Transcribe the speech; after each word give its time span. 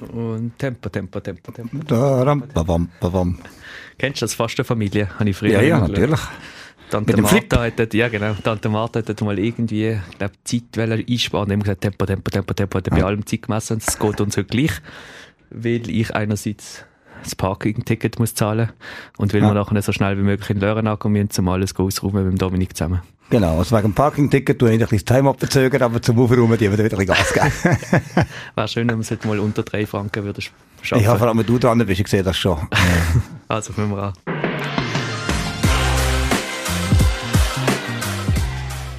Und 0.00 0.58
Tempo, 0.58 0.88
Tempo, 0.88 1.20
Tempo, 1.20 1.52
Tempo. 1.52 1.78
Daram, 1.86 2.42
babam, 2.52 2.88
babam. 3.00 3.38
Kennst 3.98 4.22
du 4.22 4.24
das 4.24 4.34
Fastenfamilie? 4.34 5.08
Habe 5.18 5.30
ich 5.30 5.36
früher 5.36 5.52
Ja, 5.52 5.62
ja, 5.62 5.80
natürlich. 5.80 6.20
Tante 6.90 7.12
Mit 7.12 7.18
dem 7.18 7.26
Flip. 7.26 7.52
Martha 7.52 7.82
hat, 7.82 7.94
ja 7.94 8.08
genau, 8.08 8.34
Tante 8.34 8.68
Martha 8.68 9.00
hat 9.00 9.20
mal 9.20 9.38
irgendwie, 9.38 9.98
ich 10.10 10.18
glaube, 10.18 10.34
Zeit 10.44 10.62
wollen 10.76 11.04
einsparen 11.06 11.46
und 11.46 11.52
immer 11.52 11.64
gesagt, 11.64 11.82
Tempo, 11.82 12.06
Tempo, 12.06 12.30
Tempo, 12.30 12.54
Tempo, 12.54 12.78
hat 12.78 12.88
er 12.88 12.96
bei 12.96 13.04
allem 13.04 13.26
Zeit 13.26 13.42
gemessen 13.42 13.74
und 13.74 13.86
es 13.86 13.98
geht 13.98 14.20
uns 14.20 14.36
heute 14.36 14.46
gleich, 14.46 14.72
weil 15.50 15.90
ich 15.90 16.14
einerseits 16.14 16.84
das 17.22 17.34
Parking-Ticket 17.34 18.18
muss 18.18 18.34
zahlen 18.34 18.70
und 19.16 19.32
weil 19.34 19.40
Ja. 19.42 19.48
wir 19.48 19.54
nachher 19.54 19.82
so 19.82 19.92
schnell 19.92 20.16
wie 20.18 20.22
möglich 20.22 20.50
in 20.50 20.60
Lören 20.60 20.86
ankommen 20.86 21.14
müssen, 21.22 21.40
um 21.40 21.48
alles 21.48 21.74
ausräumen 21.76 22.24
mit 22.24 22.32
dem 22.34 22.38
Dominik 22.38 22.76
zusammen. 22.76 23.00
Genau, 23.30 23.58
also 23.58 23.76
wegen 23.76 23.88
dem 23.88 23.94
Parking-Ticket 23.94 24.58
tue 24.58 24.70
ich 24.70 24.74
ein 24.74 24.78
bisschen 24.88 25.04
das 25.04 25.16
Time 25.16 25.34
verzögern, 25.34 25.82
aber 25.82 26.00
zum 26.00 26.18
Aufräumen 26.18 26.56
die 26.56 26.72
wieder 26.72 26.82
ein 26.84 26.88
bisschen 26.88 27.06
Gas 27.06 27.32
geben. 27.34 27.52
Wäre 28.54 28.68
schön, 28.68 28.88
wenn 28.88 28.96
wir 28.96 29.02
es 29.02 29.10
heute 29.10 29.28
mal 29.28 29.38
unter 29.38 29.62
drei 29.62 29.84
Franken 29.86 30.24
würden 30.24 30.40
sch- 30.40 30.50
schaffen. 30.80 31.02
ich 31.02 31.06
habe 31.08 31.18
vor 31.18 31.28
allem, 31.28 31.38
wenn 31.38 31.46
du 31.46 31.58
dran 31.58 31.78
bist, 31.84 32.00
ich 32.00 32.08
sehe 32.08 32.22
das 32.22 32.36
schon. 32.38 32.58
Also, 33.48 33.72
fangen 33.72 33.90
wir 33.92 34.02
an. 34.02 34.12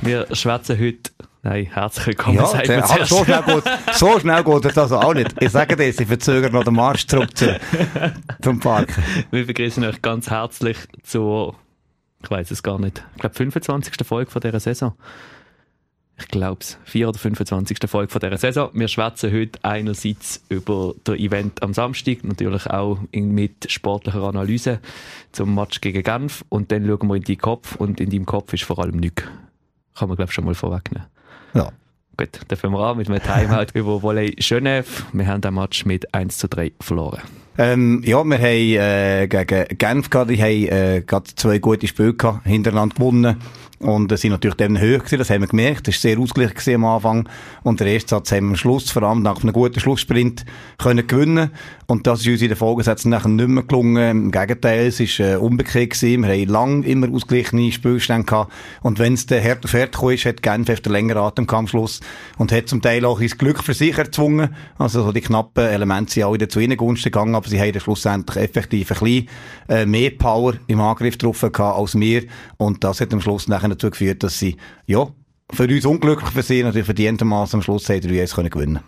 Wir 0.01 0.27
schwätzen 0.35 0.79
heute, 0.79 1.11
nein, 1.41 1.65
herzlich 1.65 2.07
willkommen, 2.07 2.37
ja, 2.37 2.45
sagt 2.45 2.67
man 2.67 2.85
zuerst. 2.85 3.09
so 3.09 3.23
schnell 3.23 3.43
geht, 3.43 3.63
so 3.93 4.19
schnell 4.19 4.43
geht 4.43 4.65
es 4.65 4.77
also 4.77 4.97
auch 4.97 5.13
nicht. 5.13 5.35
Ich 5.39 5.49
sage 5.49 5.75
dir, 5.75 5.93
sie 5.93 6.05
verzögern 6.05 6.51
noch 6.51 6.63
den 6.63 6.73
Marsch 6.73 7.07
zurück 7.07 7.35
zu, 7.35 7.59
zum 8.41 8.59
Park. 8.59 8.93
Wir 9.31 9.45
begrüßen 9.45 9.83
euch 9.83 10.01
ganz 10.01 10.29
herzlich 10.29 10.77
zur, 11.03 11.55
ich 12.23 12.29
weiß 12.29 12.51
es 12.51 12.63
gar 12.63 12.79
nicht, 12.79 13.03
ich 13.15 13.21
glaube 13.21 13.35
25. 13.35 14.05
Folge 14.05 14.31
von 14.31 14.41
dieser 14.41 14.59
Saison. 14.59 14.93
Ich 16.19 16.27
glaube 16.27 16.57
es, 16.59 16.77
4 16.83 17.09
oder 17.09 17.17
25. 17.17 17.77
Folge 17.87 18.11
von 18.11 18.19
dieser 18.19 18.37
Saison. 18.37 18.69
Wir 18.73 18.89
schwätzen 18.89 19.31
heute 19.31 19.57
einerseits 19.63 20.43
über 20.49 20.93
das 21.05 21.15
Event 21.15 21.63
am 21.63 21.73
Samstag, 21.73 22.25
natürlich 22.25 22.67
auch 22.67 22.99
mit 23.13 23.71
sportlicher 23.71 24.23
Analyse 24.23 24.79
zum 25.31 25.55
Match 25.55 25.79
gegen 25.79 26.03
Genf 26.03 26.43
und 26.49 26.73
dann 26.73 26.85
schauen 26.85 27.07
wir 27.07 27.15
in 27.15 27.23
deinen 27.23 27.37
Kopf 27.37 27.77
und 27.77 28.01
in 28.01 28.09
deinem 28.09 28.25
Kopf 28.25 28.51
ist 28.53 28.63
vor 28.63 28.79
allem 28.79 28.97
nichts. 28.97 29.23
Kann 29.95 30.09
man 30.09 30.17
glaube 30.17 30.29
ich 30.29 30.35
schon 30.35 30.43
mal 30.45 30.55
vorwegnehmen. 30.55 31.07
Ja. 31.53 31.69
Gut, 32.17 32.57
fangen 32.57 32.73
wir 32.73 32.79
an 32.79 32.97
mit 32.97 33.09
einem 33.09 33.21
Timeout 33.21 33.67
über 33.73 34.01
Volley 34.01 34.35
Genève. 34.37 34.85
Wir 35.13 35.27
haben 35.27 35.39
den 35.39 35.53
Match 35.53 35.85
mit 35.85 36.13
1 36.13 36.37
zu 36.37 36.49
3 36.49 36.73
verloren. 36.81 37.21
Ähm, 37.57 38.01
ja, 38.05 38.23
wir 38.23 38.37
haben 38.37 38.43
äh, 38.43 39.27
gegen 39.27 39.77
Genf 39.77 40.09
gehabt, 40.09 40.29
die 40.29 40.41
haben 40.41 40.67
äh, 40.67 41.01
gerade 41.05 41.25
zwei 41.35 41.59
gute 41.59 41.87
Spiele 41.87 42.13
gehabt, 42.13 42.45
hintereinander 42.45 42.95
gewonnen. 42.95 43.37
Und 43.79 44.11
äh, 44.11 44.17
sind 44.17 44.31
natürlich 44.31 44.57
dann 44.57 44.79
höher 44.79 44.99
gewesen, 44.99 45.19
das 45.19 45.29
haben 45.29 45.41
wir 45.41 45.47
gemerkt. 45.47 45.87
Das 45.87 45.95
war 45.95 46.01
sehr 46.01 46.19
ausgeglichen 46.19 46.75
am 46.75 46.85
Anfang. 46.85 47.29
Und 47.63 47.79
der 47.79 47.87
erste 47.87 48.09
Satz 48.09 48.31
haben 48.31 48.45
wir 48.47 48.49
am 48.51 48.55
Schluss, 48.57 48.91
vor 48.91 49.03
allem 49.03 49.21
nach 49.21 49.41
einem 49.41 49.53
guten 49.53 49.79
Schlusssprint, 49.79 50.45
können 50.77 51.07
gewinnen. 51.07 51.51
Und 51.87 52.05
das 52.05 52.21
ist 52.21 52.27
uns 52.27 52.41
in 52.41 52.49
den 52.49 52.57
Folgesätzen 52.57 53.09
nachher 53.09 53.29
nicht 53.29 53.47
mehr 53.47 53.63
gelungen. 53.63 54.25
Im 54.25 54.31
Gegenteil, 54.31 54.87
es 54.87 54.99
ist 54.99 55.19
äh, 55.19 55.35
umgekehrt 55.35 55.91
gewesen. 55.91 56.23
Wir 56.23 56.29
haben 56.29 56.49
lang 56.49 56.83
immer 56.83 57.09
ausgeglichene 57.09 57.71
Spielstände 57.71 58.25
gehabt. 58.25 58.51
Und 58.81 58.99
wenn 58.99 59.13
es 59.13 59.25
dann 59.25 59.43
hart 59.43 59.63
auf 59.63 59.71
gekommen 59.71 60.13
ist, 60.13 60.25
hat 60.25 60.43
Genf 60.43 60.67
efter 60.67 60.89
länger 60.89 61.15
Atem 61.15 61.47
gehabt 61.47 61.59
am 61.59 61.67
Schluss. 61.67 62.01
Und 62.37 62.51
hat 62.51 62.67
zum 62.67 62.81
Teil 62.81 63.05
auch 63.05 63.21
ins 63.21 63.37
Glück 63.37 63.63
für 63.63 63.73
sich 63.73 63.97
erzwungen. 63.97 64.55
Also 64.77 65.03
so 65.03 65.11
die 65.13 65.21
knappen 65.21 65.65
Elemente 65.65 66.11
sind 66.11 66.23
auch 66.23 66.33
wieder 66.33 66.49
zu 66.49 66.59
ihnen 66.59 66.75
Gunsten 66.75 67.11
gegangen, 67.11 67.33
aber 67.33 67.47
sie 67.47 67.59
haben 67.59 67.71
dann 67.71 67.81
schlussendlich 67.81 68.37
effektiv 68.37 68.91
ein 68.91 68.99
bisschen 68.99 69.29
äh, 69.69 69.85
mehr 69.85 70.11
Power 70.11 70.55
im 70.67 70.81
Angriff 70.81 71.17
drauf 71.17 71.41
gehabt 71.41 71.59
als 71.59 71.97
wir. 71.97 72.23
Und 72.57 72.83
das 72.83 72.99
hat 72.99 73.13
am 73.13 73.21
Schluss 73.21 73.47
nachher 73.47 73.68
dazu 73.69 73.89
geführt, 73.89 74.23
dass 74.23 74.39
sie, 74.39 74.57
ja, 74.85 75.07
für 75.51 75.63
uns 75.63 75.85
unglücklich 75.85 76.29
für 76.29 76.43
sie 76.43 76.63
natürlich 76.63 76.85
verdientermaßen 76.85 77.57
am 77.57 77.63
Schluss 77.63 77.89
haben 77.89 77.99
3-1 77.99 78.35
können 78.35 78.49
gewinnen. 78.49 78.79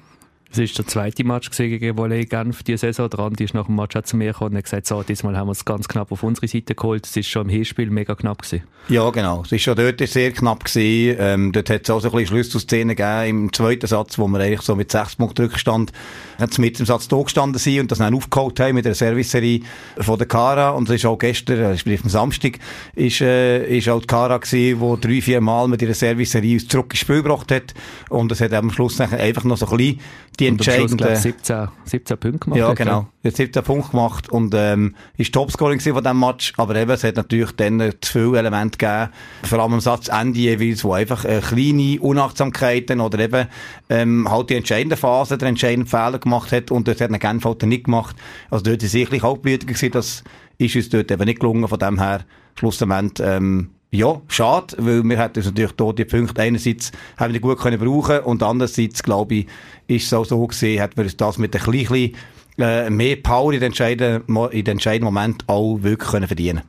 Es 0.54 0.58
war 0.58 0.66
der 0.66 0.88
zweite 0.88 1.24
Match 1.24 1.50
gegen 1.52 1.98
Volley 1.98 2.26
Genf 2.26 2.62
diese 2.64 2.80
Saison. 2.80 3.10
Der 3.10 3.20
Andi 3.20 3.46
ist 3.46 3.54
nach 3.54 3.68
dem 3.68 3.76
Match 3.78 3.96
auch 3.96 4.02
zu 4.02 4.18
mir 4.18 4.34
gekommen 4.34 4.52
und 4.52 4.58
hat 4.58 4.66
gesagt, 4.66 4.86
so, 4.86 5.02
diesmal 5.02 5.38
haben 5.38 5.48
wir 5.48 5.54
es 5.54 5.64
ganz 5.64 5.88
knapp 5.88 6.12
auf 6.12 6.24
unsere 6.24 6.46
Seite 6.46 6.76
geholt. 6.76 7.06
Es 7.06 7.16
ist 7.16 7.30
schon 7.30 7.44
im 7.44 7.50
Hinspiel 7.50 7.90
mega 7.90 8.16
knapp 8.16 8.42
gewesen. 8.42 8.66
Ja, 8.90 9.10
genau. 9.12 9.44
Es 9.46 9.54
ist 9.54 9.62
schon 9.62 9.78
dort 9.78 10.06
sehr 10.06 10.32
knapp 10.34 10.66
gewesen. 10.66 11.18
Ähm, 11.22 11.52
dort 11.54 11.70
hat 11.70 11.84
es 11.84 11.90
auch 11.90 12.02
so 12.02 12.10
ein 12.10 12.12
bisschen 12.12 12.28
Schlüsselszenen 12.28 12.98
gegeben 12.98 13.46
im 13.46 13.54
zweiten 13.54 13.88
Satz, 13.88 14.20
wo 14.20 14.28
wir 14.28 14.40
eigentlich 14.42 14.62
so 14.62 14.76
mit 14.76 14.92
sechs 14.92 15.16
Punkten 15.16 15.44
Rückstand 15.44 15.94
hat 16.42 16.58
mit 16.60 16.80
dem 16.80 16.86
Satz 16.86 17.08
gestanden 17.08 17.60
sind 17.60 17.82
und 17.82 17.92
das 17.92 18.00
dann 18.00 18.14
aufgeholt 18.14 18.60
haben 18.60 18.76
mit 18.76 18.86
der 18.86 18.96
Serviceserie 18.96 19.62
von 20.00 20.18
der 20.18 20.28
Cara. 20.28 20.72
Und 20.72 20.90
es 20.90 20.96
ist 20.96 21.06
auch 21.06 21.18
gestern, 21.18 21.60
äh, 21.60 21.78
sprich 21.78 22.04
am 22.04 22.10
Samstag, 22.10 22.60
ist, 22.96 23.22
äh, 23.22 23.66
ist 23.78 23.88
auch 23.90 24.02
die 24.02 24.08
Cara 24.08 24.38
gewesen, 24.38 24.80
die 24.80 25.08
drei, 25.08 25.22
vier 25.22 25.42
Mal 25.42 25.68
mit 25.68 25.82
ihrer 25.82 25.94
Serviceserie 25.94 26.56
uns 26.56 26.68
zurück 26.68 26.88
ins 26.92 27.00
Spiel 27.00 27.24
gebracht 27.24 27.52
hat. 27.52 27.74
Und 28.10 28.32
es 28.32 28.42
hat 28.42 28.54
am 28.54 28.72
Schluss 28.72 29.00
einfach 29.00 29.44
noch 29.44 29.58
so 29.58 29.68
ein 29.68 29.78
bisschen 29.78 30.00
die 30.40 30.48
Und 30.48 30.60
am 30.60 30.64
Schluss, 30.64 30.76
entscheidende... 30.76 30.98
glaube 30.98 31.14
ich, 31.14 31.20
17, 31.20 31.68
17 31.86 32.18
Punkte 32.18 32.40
gemacht. 32.40 32.60
Ja, 32.60 32.74
genau. 32.74 33.08
Jetzt 33.24 33.38
17 33.38 33.64
Punkte 33.64 33.92
gemacht 33.92 34.30
und 34.30 34.54
ähm, 34.56 34.96
ist 35.18 35.34
Topscoring 35.34 35.80
von 35.80 36.04
diesem 36.04 36.20
Match. 36.20 36.54
Aber 36.58 36.76
eben, 36.76 36.90
es 36.90 37.04
hat 37.04 37.18
natürlich 37.18 37.52
dann 37.52 37.94
zu 38.02 38.12
viele 38.12 38.40
Elemente 38.40 38.78
gegeben, 38.78 39.10
vor 39.44 39.60
allem 39.60 39.74
am 39.74 39.80
Satzende 39.80 40.40
jeweils, 40.40 40.84
wo 40.84 40.94
einfach 40.94 41.26
äh, 41.26 41.42
kleine 41.42 42.00
Unachtsamkeiten 42.00 43.00
oder 43.00 43.20
eben 43.20 43.48
ähm, 43.90 44.30
halt 44.30 44.50
die 44.50 44.56
entscheidende 44.56 44.98
Phase, 44.98 45.38
der 45.38 45.50
entscheidende 45.50 45.90
Fehler 45.90 46.18
gemacht 46.18 46.31
hat 46.32 46.72
und 46.72 46.88
dort 46.88 47.02
hat 47.02 47.12
er 47.12 47.20
Genf 47.20 47.46
halt 47.46 47.64
nicht 47.64 47.86
gemacht. 47.86 48.16
Also 48.50 48.64
dort 48.64 48.82
ist 48.84 48.92
sicherlich 48.92 49.22
kaltblütiger 49.22 49.74
gewesen, 49.74 49.92
das 49.92 50.24
ist 50.58 50.76
uns 50.76 50.90
dort 50.90 51.12
eben 51.12 51.26
nicht 51.26 51.40
gelungen, 51.40 51.68
von 51.68 51.80
dem 51.80 52.00
her 52.00 52.22
schlussendlich 52.56 53.28
ähm, 53.28 53.70
ja, 53.94 54.22
schade, 54.30 54.76
weil 54.78 55.04
wir 55.04 55.20
hätten 55.20 55.40
uns 55.40 55.48
natürlich 55.48 55.74
dort 55.74 56.00
die 56.00 56.06
Punkte 56.06 56.42
einerseits 56.42 56.94
haben 57.18 57.34
wir 57.34 57.42
gut 57.42 57.60
können 57.60 57.78
brauchen 57.78 58.20
und 58.22 58.42
andererseits, 58.42 59.04
glaube 59.04 59.36
ich, 59.36 59.48
ist 59.88 60.06
es 60.06 60.14
auch 60.14 60.24
so 60.24 60.48
gesehen, 60.48 60.80
hätten 60.80 60.96
wir 60.96 61.04
uns 61.04 61.18
das 61.18 61.38
mit 61.38 61.54
ein 61.54 61.62
bisschen 61.70 62.16
äh, 62.58 62.90
mehr 62.90 63.18
Power 63.18 63.52
in 63.52 63.60
den 63.60 63.68
entscheidenden, 63.68 64.36
in 64.52 64.64
den 64.64 64.74
entscheidenden 64.74 65.06
Moment 65.06 65.44
auch 65.48 65.80
wirklich 65.82 66.10
können 66.10 66.28
verdienen. 66.28 66.62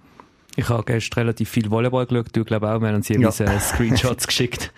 Ich 0.57 0.69
habe 0.69 0.83
gestern 0.85 1.21
relativ 1.21 1.49
viel 1.49 1.71
Volleyball 1.71 2.07
geschaut. 2.07 2.27
Du 2.33 2.45
glaube 2.45 2.71
auch, 2.71 2.81
wir 2.81 2.89
haben 2.89 2.97
uns 2.97 3.09
jeweils 3.09 3.39
Ja. 3.39 3.59
Screenshots 3.59 4.27
geschickt. 4.27 4.73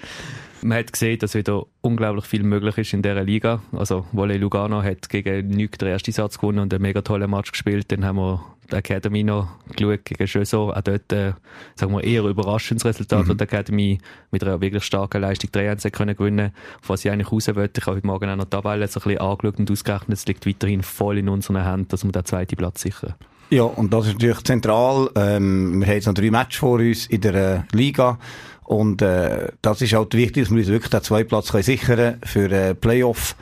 Man 0.64 0.78
hat 0.78 0.94
gesehen, 0.94 1.18
dass 1.18 1.34
wieder 1.34 1.66
unglaublich 1.82 2.24
viel 2.24 2.42
möglich 2.42 2.78
ist 2.78 2.94
in 2.94 3.02
dieser 3.02 3.22
Liga. 3.22 3.60
Also 3.72 4.06
Volley 4.12 4.38
Lugano 4.38 4.82
hat 4.82 5.10
gegen 5.10 5.48
Nüg 5.48 5.78
den 5.78 5.88
ersten 5.88 6.10
Satz 6.10 6.38
gewonnen 6.38 6.60
und 6.60 6.72
einen 6.72 6.80
mega 6.80 7.02
tollen 7.02 7.30
Match 7.30 7.52
gespielt. 7.52 7.92
Dann 7.92 8.02
haben 8.02 8.16
wir 8.16 8.42
die 8.70 8.76
Academy 8.76 9.22
noch 9.24 9.46
geschaut 9.76 10.06
gegen 10.06 10.26
Schöso. 10.26 10.72
Auch 10.72 10.80
dort, 10.80 11.12
äh, 11.12 11.34
sagen 11.74 11.92
wir, 11.92 12.02
eher 12.02 12.24
überraschendes 12.24 12.86
Resultat, 12.86 13.28
wo 13.28 13.34
die 13.34 13.44
Academy 13.44 13.98
mit 14.30 14.42
einer 14.42 14.58
wirklich 14.58 14.84
starken 14.84 15.20
Leistung 15.20 15.50
3-1 15.50 15.84
hat 15.84 15.92
können 15.92 16.16
gewinnen 16.16 16.52
Auf 16.80 16.88
was 16.88 17.04
ich 17.04 17.10
eigentlich 17.10 17.30
raus 17.30 17.46
wollte, 17.54 17.82
ich 17.82 17.86
habe 17.86 17.96
heute 17.98 18.06
Morgen 18.06 18.30
auch 18.30 18.36
noch 18.36 18.44
die 18.44 18.50
Tabelle 18.50 18.88
so 18.88 19.00
ein 19.00 19.04
bisschen 19.04 19.20
angeschaut 19.20 19.58
und 19.58 19.70
ausgerechnet, 19.70 20.16
es 20.18 20.24
liegt 20.24 20.46
weiterhin 20.46 20.82
voll 20.82 21.18
in 21.18 21.28
unseren 21.28 21.62
Händen, 21.62 21.88
dass 21.88 22.04
wir 22.04 22.12
den 22.12 22.24
zweiten 22.24 22.56
Platz 22.56 22.80
sichern. 22.80 23.12
Ja, 23.50 23.64
und 23.64 23.92
das 23.92 24.06
ist 24.06 24.14
natürlich 24.14 24.42
zentral. 24.44 25.10
Ähm, 25.14 25.80
wir 25.80 25.86
haben 25.86 25.94
jetzt 25.94 26.06
noch 26.06 26.14
drei 26.14 26.30
Matches 26.30 26.58
vor 26.58 26.78
uns 26.78 27.06
in 27.06 27.20
der 27.20 27.34
äh, 27.34 27.76
Liga. 27.76 28.18
Und 28.64 29.02
äh, 29.02 29.48
das 29.62 29.82
ist 29.82 29.92
halt 29.92 30.14
wichtig, 30.14 30.44
dass 30.44 30.50
wir 30.50 30.58
uns 30.58 30.68
wirklich 30.68 30.90
den 30.90 31.02
zweiten 31.02 31.28
Platz 31.28 31.50
können 31.50 31.62
sichern 31.62 32.18
für 32.24 32.50
äh, 32.50 32.74
Playoff. 32.74 33.36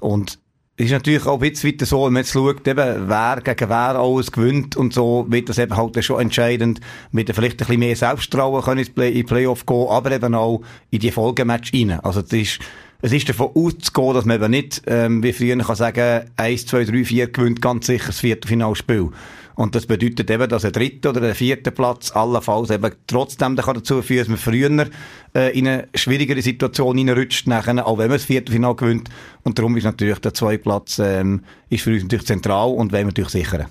Und 0.00 0.38
es 0.76 0.86
ist 0.86 0.92
natürlich 0.92 1.24
auch 1.26 1.38
bisschen 1.38 1.72
weiter 1.72 1.86
so, 1.86 2.04
wenn 2.04 2.14
man 2.14 2.22
jetzt 2.22 2.32
schaut, 2.32 2.66
eben, 2.66 3.08
wer 3.08 3.40
gegen 3.44 3.70
wer 3.70 3.94
alles 3.96 4.32
gewinnt 4.32 4.76
und 4.76 4.92
so, 4.92 5.24
wird 5.28 5.48
das 5.48 5.58
eben 5.58 5.76
halt 5.76 6.04
schon 6.04 6.20
entscheidend, 6.20 6.80
mit 7.12 7.32
vielleicht 7.32 7.54
ein 7.54 7.58
bisschen 7.58 7.78
mehr 7.78 7.94
Selbsttrauen 7.94 8.60
können 8.60 8.80
ins 8.80 8.90
Play 8.90 9.12
in 9.12 9.24
Playoff 9.24 9.64
gehen, 9.66 9.86
aber 9.88 10.10
eben 10.10 10.34
auch 10.34 10.62
in 10.90 10.98
die 10.98 11.12
Folgematch 11.12 11.72
rein. 11.72 12.00
Also 12.00 12.22
das 12.22 12.32
ist, 12.32 12.58
es 13.02 13.12
ist 13.12 13.28
davon 13.28 13.50
auszugehen, 13.54 14.14
dass 14.14 14.24
man 14.24 14.36
eben 14.36 14.50
nicht, 14.50 14.82
ähm, 14.88 15.22
wie 15.22 15.32
früher 15.32 15.56
kann 15.58 15.76
sagen, 15.76 16.28
1, 16.36 16.66
2, 16.66 16.84
3, 16.86 17.04
4 17.04 17.26
gewinnt 17.28 17.62
ganz 17.62 17.86
sicher 17.86 18.08
das 18.08 18.18
Viertelfinalspiel. 18.18 19.10
Und 19.54 19.74
das 19.74 19.86
bedeutet 19.86 20.30
eben, 20.30 20.48
dass 20.48 20.64
ein 20.64 20.72
dritter 20.72 21.10
oder 21.10 21.22
ein 21.22 21.34
vierter 21.34 21.70
Platz 21.70 22.10
allenfalls 22.12 22.70
eben 22.70 22.92
trotzdem 23.06 23.56
dazu 23.56 24.02
führen, 24.02 24.18
dass 24.18 24.28
man 24.28 24.38
früher 24.38 24.86
äh, 25.34 25.56
in 25.58 25.68
eine 25.68 25.88
schwierigere 25.94 26.42
Situation 26.42 26.98
hineinrutscht, 26.98 27.46
nachher, 27.46 27.86
auch 27.86 27.98
wenn 27.98 28.08
man 28.08 28.16
das 28.16 28.24
Viertelfinal 28.24 28.74
gewinnt. 28.74 29.08
Und 29.42 29.58
darum 29.58 29.76
ist 29.76 29.84
natürlich 29.84 30.18
der 30.18 30.34
zweite 30.34 30.62
Platz 30.62 30.98
ähm, 30.98 31.44
ist 31.70 31.82
für 31.82 31.92
uns 31.92 32.02
natürlich 32.02 32.26
zentral 32.26 32.68
und 32.70 32.92
wollen 32.92 33.02
wir 33.02 33.06
natürlich 33.06 33.30
sichern. 33.30 33.66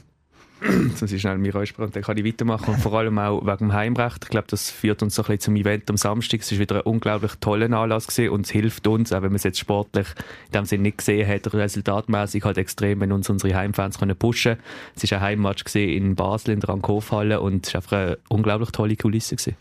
Muss 1.00 1.12
ich 1.12 1.22
schnell 1.22 1.38
mich 1.38 1.54
räuspern 1.54 1.86
und 1.86 1.96
dann 1.96 2.04
kann 2.04 2.18
ich 2.18 2.26
weitermachen. 2.26 2.76
Und 2.76 2.82
vor 2.82 2.94
allem 2.94 3.18
auch 3.20 3.46
wegen 3.46 3.58
dem 3.58 3.74
Heimrecht. 3.74 4.24
Ich 4.24 4.30
glaube, 4.30 4.48
das 4.50 4.70
führt 4.70 5.04
uns 5.04 5.16
so 5.16 5.24
ein 5.24 5.26
bisschen 5.26 5.40
zum 5.42 5.56
Event 5.56 5.90
am 5.90 5.98
Samstag. 5.98 6.42
Es 6.42 6.52
war 6.52 6.60
wieder 6.60 6.76
ein 6.78 6.82
unglaublich 6.82 7.34
toller 7.40 7.72
Anlass 7.72 8.08
gewesen 8.08 8.30
und 8.30 8.46
es 8.46 8.52
hilft 8.52 8.88
uns, 8.88 9.12
auch 9.12 9.22
wenn 9.22 9.30
man 9.30 9.36
es 9.36 9.44
jetzt 9.44 9.60
sportlich 9.60 10.08
in 10.48 10.52
dem 10.54 10.66
Sinne 10.66 10.84
nicht 10.84 11.00
gesehen 11.00 11.28
hat, 11.28 11.54
resultatmäßig 11.54 12.44
halt 12.44 12.58
extrem, 12.58 13.02
wenn 13.02 13.12
uns 13.12 13.30
unsere 13.30 13.56
Heimfans 13.56 14.00
können 14.00 14.16
pushen 14.16 14.58
Es 14.96 15.10
war 15.12 15.18
ein 15.18 15.24
Heimmatch 15.24 15.64
in 15.76 16.16
Basel 16.16 16.54
in 16.54 16.60
der 16.60 16.70
Rankhofhalle 16.70 17.42
und 17.42 17.68
es 17.68 17.74
war 17.74 17.80
einfach 17.80 17.98
eine 17.98 18.18
unglaublich 18.30 18.72
tolle 18.72 18.96
Kulisse. 18.96 19.36
Gewesen. 19.36 19.58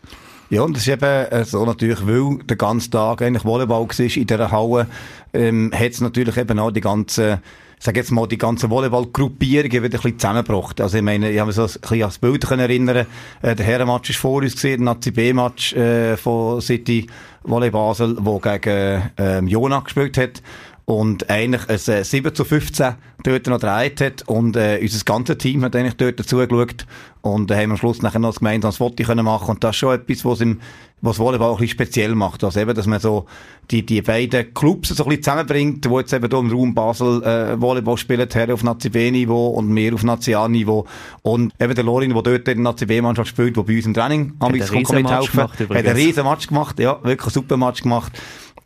Ja, 0.49 0.61
und 0.61 0.75
das 0.75 0.83
ist 0.83 0.93
eben 0.93 1.03
äh, 1.03 1.45
so 1.45 1.65
natürlich, 1.65 2.05
weil 2.05 2.37
der 2.43 2.57
ganze 2.57 2.89
Tag 2.89 3.21
eigentlich 3.21 3.43
Volleyball 3.43 3.87
war 3.87 3.99
in 3.99 4.27
dieser 4.27 4.51
Halle, 4.51 4.87
ähm, 5.33 5.71
hat 5.73 5.91
es 5.91 6.01
natürlich 6.01 6.37
eben 6.37 6.59
auch 6.59 6.71
die 6.71 6.81
ganze 6.81 7.41
ich 7.72 7.72
sage 7.83 7.99
jetzt 7.99 8.11
mal, 8.11 8.27
die 8.27 8.37
ganzen 8.37 8.69
Volleyball-Gruppierungen 8.69 9.71
wieder 9.71 9.83
ein 9.83 9.89
bisschen 9.89 10.17
zusammengebracht. 10.17 10.79
Also 10.79 10.97
ich 10.97 11.03
meine, 11.03 11.29
ich 11.29 11.39
habe 11.39 11.47
mich 11.47 11.55
so 11.55 11.63
ein 11.63 11.67
bisschen 11.67 12.03
an 12.03 12.09
das 12.09 12.17
Bild 12.17 12.47
können 12.47 12.61
erinnern 12.61 13.05
äh, 13.41 13.55
Der 13.55 13.65
Herrenmatch 13.65 14.11
ist 14.11 14.19
vor 14.19 14.41
uns 14.41 14.53
gesehen, 14.53 14.85
der 14.85 14.93
Nazi-B-Match 14.93 15.73
äh, 15.73 16.15
von 16.15 16.61
City 16.61 17.07
Volley 17.43 17.71
Basel, 17.71 18.15
wo 18.21 18.39
gegen 18.39 19.11
ähm, 19.17 19.47
Jona 19.47 19.81
gespielt 19.81 20.17
hat. 20.17 20.41
Und 20.85 21.29
eigentlich 21.29 21.69
ein 21.69 21.93
äh, 21.95 22.03
7 22.03 22.35
zu 22.35 22.43
15 22.43 22.95
dort 23.23 23.47
noch 23.47 23.59
gedreht 23.59 24.01
hat 24.01 24.27
und 24.27 24.55
äh, 24.55 24.79
unser 24.81 25.03
ganzes 25.05 25.37
Team 25.37 25.63
hat 25.63 25.75
eigentlich 25.75 25.95
dort 25.95 26.19
dazugeschaut 26.19 26.85
und 27.21 27.49
äh, 27.51 27.55
haben 27.55 27.71
am 27.71 27.77
Schluss 27.77 28.01
nachher 28.01 28.19
noch 28.19 28.33
ein 28.33 28.37
gemeinsames 28.37 28.77
Foto 28.77 29.03
können 29.03 29.25
machen 29.25 29.49
und 29.51 29.63
das 29.63 29.75
ist 29.75 29.79
schon 29.79 29.95
etwas, 29.95 30.25
was 30.25 30.41
im 30.41 30.59
was 31.03 31.19
Volleyball 31.19 31.49
auch 31.49 31.57
ein 31.57 31.61
bisschen 31.61 31.73
speziell 31.73 32.15
macht. 32.15 32.45
Also 32.45 32.61
eben, 32.61 32.73
dass 32.73 32.87
man 32.87 32.99
so 32.99 33.25
die, 33.69 33.85
die 33.85 34.01
beiden 34.01 34.53
Clubs 34.53 34.87
so 34.87 35.03
ein 35.03 35.09
bisschen 35.09 35.23
zusammenbringt, 35.23 35.89
wo 35.89 35.99
jetzt 35.99 36.13
eben 36.13 36.29
hier 36.29 36.39
im 36.39 36.49
Raum 36.49 36.73
Basel 36.73 37.21
äh, 37.23 37.59
Volleyball 37.59 37.97
spielen, 37.97 38.27
Herren 38.31 38.51
auf 38.51 38.63
Nazi 38.63 38.89
B-Niveau 38.89 39.47
und 39.49 39.75
wir 39.75 39.93
auf 39.93 40.03
Nationalniveau. 40.03 40.87
Und 41.21 41.53
eben 41.59 41.75
der 41.75 41.83
Lorin, 41.83 42.13
der 42.13 42.21
dort 42.21 42.47
in 42.47 42.55
der 42.55 42.55
Nazi 42.55 42.85
B-Mannschaft 42.85 43.27
spielt, 43.29 43.57
der 43.57 43.63
bei 43.63 43.75
uns 43.75 43.85
im 43.85 43.93
Training 43.93 44.33
am 44.39 44.57
kommt 44.57 44.93
mithelfen. 44.93 45.41
Hat 45.41 45.69
einen 45.69 45.95
riesen 45.95 46.23
Match 46.23 46.47
gemacht, 46.47 46.79
ja, 46.79 46.97
wirklich 47.03 47.27
einen 47.27 47.33
super 47.33 47.57
Match 47.57 47.83
gemacht. 47.83 48.13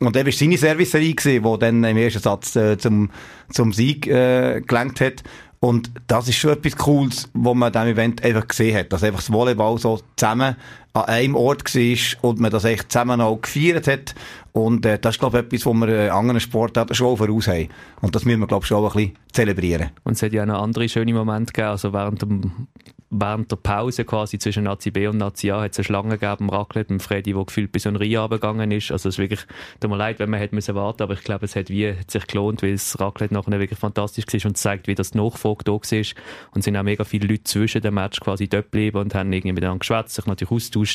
Und 0.00 0.16
er 0.16 0.24
war 0.24 0.32
seine 0.32 0.56
Servicerie 0.56 1.14
gewesen, 1.14 1.42
die 1.42 1.58
dann 1.58 1.84
im 1.84 1.96
ersten 1.96 2.22
Satz 2.22 2.54
äh, 2.56 2.78
zum, 2.78 3.10
zum 3.50 3.72
Sieg 3.72 4.06
äh, 4.06 4.60
gelenkt 4.60 5.00
hat. 5.00 5.24
Und 5.60 5.90
das 6.06 6.28
ist 6.28 6.36
schon 6.36 6.52
etwas 6.52 6.76
Cooles, 6.76 7.28
was 7.34 7.54
man 7.54 7.66
an 7.66 7.72
diesem 7.72 7.88
Event 7.88 8.24
einfach 8.24 8.46
gesehen 8.46 8.76
hat. 8.76 8.92
Dass 8.92 9.02
einfach 9.02 9.20
das 9.20 9.32
Volleyball 9.32 9.78
so 9.78 10.00
zusammen 10.16 10.56
an 11.02 11.14
einem 11.14 11.36
Ort 11.36 11.74
war 11.74 12.30
und 12.30 12.40
man 12.40 12.50
das 12.50 12.64
echt 12.64 12.92
zusammen 12.92 13.20
auch 13.20 13.40
gefeiert 13.40 13.86
hat. 13.86 14.14
Und 14.52 14.84
äh, 14.86 14.98
das 14.98 15.14
ist, 15.14 15.18
glaube 15.20 15.38
ich, 15.38 15.44
etwas, 15.44 15.66
was 15.66 15.74
wir 15.74 15.88
äh, 15.88 16.08
anderen 16.08 16.40
Sportarten 16.40 16.94
schon 16.94 17.16
voraus 17.16 17.48
haben. 17.48 17.68
Und 18.00 18.14
das 18.14 18.24
müssen 18.24 18.40
wir, 18.40 18.46
glaube 18.46 18.64
ich, 18.64 18.68
schon 18.68 18.84
auch 18.84 18.94
ein 18.94 18.96
bisschen 18.96 19.18
zelebrieren. 19.32 19.90
Und 20.04 20.14
es 20.14 20.22
hat 20.22 20.32
ja 20.32 20.44
noch 20.46 20.62
andere 20.62 20.88
schöne 20.88 21.12
Momente 21.12 21.52
gegeben. 21.52 21.70
Also 21.70 21.92
während 21.92 22.22
dem 22.22 22.68
während 23.10 23.50
der 23.50 23.56
Pause 23.56 24.04
quasi 24.04 24.38
zwischen 24.38 24.64
Nazi 24.64 24.90
B 24.90 25.06
und 25.06 25.16
Nazi 25.16 25.50
A 25.50 25.62
hat 25.62 25.72
es 25.72 25.78
eine 25.78 25.84
Schlange 25.84 26.18
gegeben 26.18 26.44
im 26.44 26.50
Raclette 26.50 26.92
mit 26.92 27.02
Freddy, 27.02 27.32
der 27.32 27.44
gefühlt 27.44 27.72
bis 27.72 27.86
ein 27.86 27.96
Rie 27.96 28.18
gegangen 28.28 28.70
ist. 28.70 28.90
Also 28.90 29.08
es 29.08 29.14
ist 29.14 29.18
wirklich, 29.18 29.40
tut 29.80 29.90
mir 29.90 29.96
leid, 29.96 30.18
wenn 30.18 30.30
man 30.30 30.40
hätte 30.40 30.54
müssen 30.54 30.74
warten, 30.74 31.02
aber 31.02 31.14
ich 31.14 31.24
glaube, 31.24 31.46
es 31.46 31.56
hat 31.56 31.70
wie 31.70 31.90
hat 31.90 32.10
sich 32.10 32.26
gelohnt, 32.26 32.62
weil 32.62 32.72
das 32.72 32.98
Raclette 33.00 33.34
nachher 33.34 33.58
wirklich 33.58 33.78
fantastisch 33.78 34.26
war 34.26 34.48
und 34.48 34.56
zeigt, 34.56 34.88
wie 34.88 34.94
das 34.94 35.14
Nachfolge 35.14 35.64
da 35.64 35.72
war. 35.72 35.80
Und 35.80 36.58
es 36.58 36.64
sind 36.64 36.76
auch 36.76 36.82
mega 36.82 37.04
viele 37.04 37.28
Leute 37.28 37.44
zwischen 37.44 37.80
dem 37.80 37.94
Match 37.94 38.20
quasi 38.20 38.48
dort 38.48 38.66
geblieben 38.66 38.98
und 38.98 39.14
haben 39.14 39.32
irgendwie 39.32 39.52
miteinander 39.52 39.80
geschwätzt, 39.80 40.14
sich 40.14 40.26
natürlich 40.26 40.52
austauscht, 40.52 40.87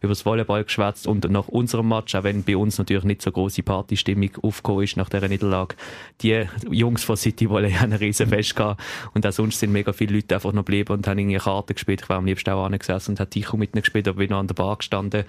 über 0.00 0.10
das 0.10 0.24
Volleyball 0.24 0.64
geschwätzt 0.64 1.06
und 1.06 1.28
nach 1.30 1.48
unserem 1.48 1.88
Match, 1.88 2.14
auch 2.14 2.24
wenn 2.24 2.42
bei 2.42 2.56
uns 2.56 2.78
natürlich 2.78 3.04
nicht 3.04 3.22
so 3.22 3.30
große 3.30 3.62
Partystimmung 3.62 4.30
aufgekommen 4.42 4.84
ist 4.84 4.96
nach 4.96 5.08
dieser 5.08 5.28
Niederlage, 5.28 5.76
die 6.20 6.46
Jungs 6.70 7.04
von 7.04 7.16
City 7.16 7.48
Volley 7.48 7.72
haben 7.72 7.92
ein 7.92 7.98
riesen 7.98 8.28
Fest 8.28 8.56
gehabt 8.56 8.80
und 9.14 9.26
auch 9.26 9.32
sonst 9.32 9.60
sind 9.60 9.72
mega 9.72 9.92
viele 9.92 10.14
Leute 10.14 10.34
einfach 10.34 10.52
noch 10.52 10.64
geblieben 10.64 10.92
und 10.92 11.06
haben 11.06 11.18
irgendwie 11.18 11.38
Karten 11.38 11.74
gespielt. 11.74 12.02
Ich 12.02 12.08
war 12.08 12.18
am 12.18 12.26
liebsten 12.26 12.50
auch 12.50 12.64
angesessen 12.64 13.12
und 13.12 13.20
hat 13.20 13.30
Ticho 13.30 13.56
mit 13.56 13.74
ihnen 13.74 13.82
gespielt, 13.82 14.08
aber 14.08 14.18
bin 14.18 14.30
noch 14.30 14.38
an 14.38 14.46
der 14.46 14.54
Bar 14.54 14.76
gestanden. 14.76 15.24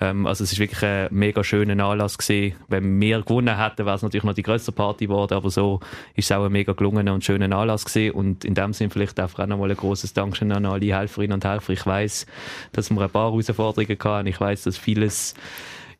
Ähm, 0.00 0.26
also 0.26 0.44
es 0.44 0.52
ist 0.52 0.58
wirklich 0.58 0.82
ein 0.82 1.08
mega 1.10 1.44
schöner 1.44 1.84
Anlass 1.84 2.18
gewesen. 2.18 2.56
Wenn 2.68 3.00
wir 3.00 3.22
gewonnen 3.22 3.56
hätten, 3.56 3.86
wäre 3.86 3.96
es 3.96 4.02
natürlich 4.02 4.24
noch 4.24 4.34
die 4.34 4.42
größere 4.42 4.72
Party 4.72 5.06
geworden, 5.06 5.34
aber 5.34 5.50
so 5.50 5.80
ist 6.14 6.30
es 6.30 6.32
auch 6.32 6.44
ein 6.44 6.52
mega 6.52 6.72
gelungener 6.72 7.14
und 7.14 7.24
schöner 7.24 7.54
Anlass 7.56 7.84
gewesen 7.84 8.12
und 8.12 8.44
in 8.44 8.54
dem 8.54 8.72
Sinn 8.72 8.90
vielleicht 8.90 9.20
auch 9.20 9.36
nochmal 9.46 9.70
ein 9.70 9.76
großes 9.76 10.12
Dankeschön 10.12 10.52
an 10.52 10.66
alle 10.66 10.96
Helferinnen 10.96 11.34
und 11.34 11.44
Helfer. 11.44 11.72
Ich 11.72 11.86
weiß, 11.86 12.26
dass 12.72 12.90
wir 12.90 13.00
ein 13.00 13.10
paar 13.10 13.30
Herausforderungen 13.30 13.59
hatten. 13.60 14.26
Ich 14.26 14.40
weiß, 14.40 14.64
dass 14.64 14.76
vieles 14.76 15.34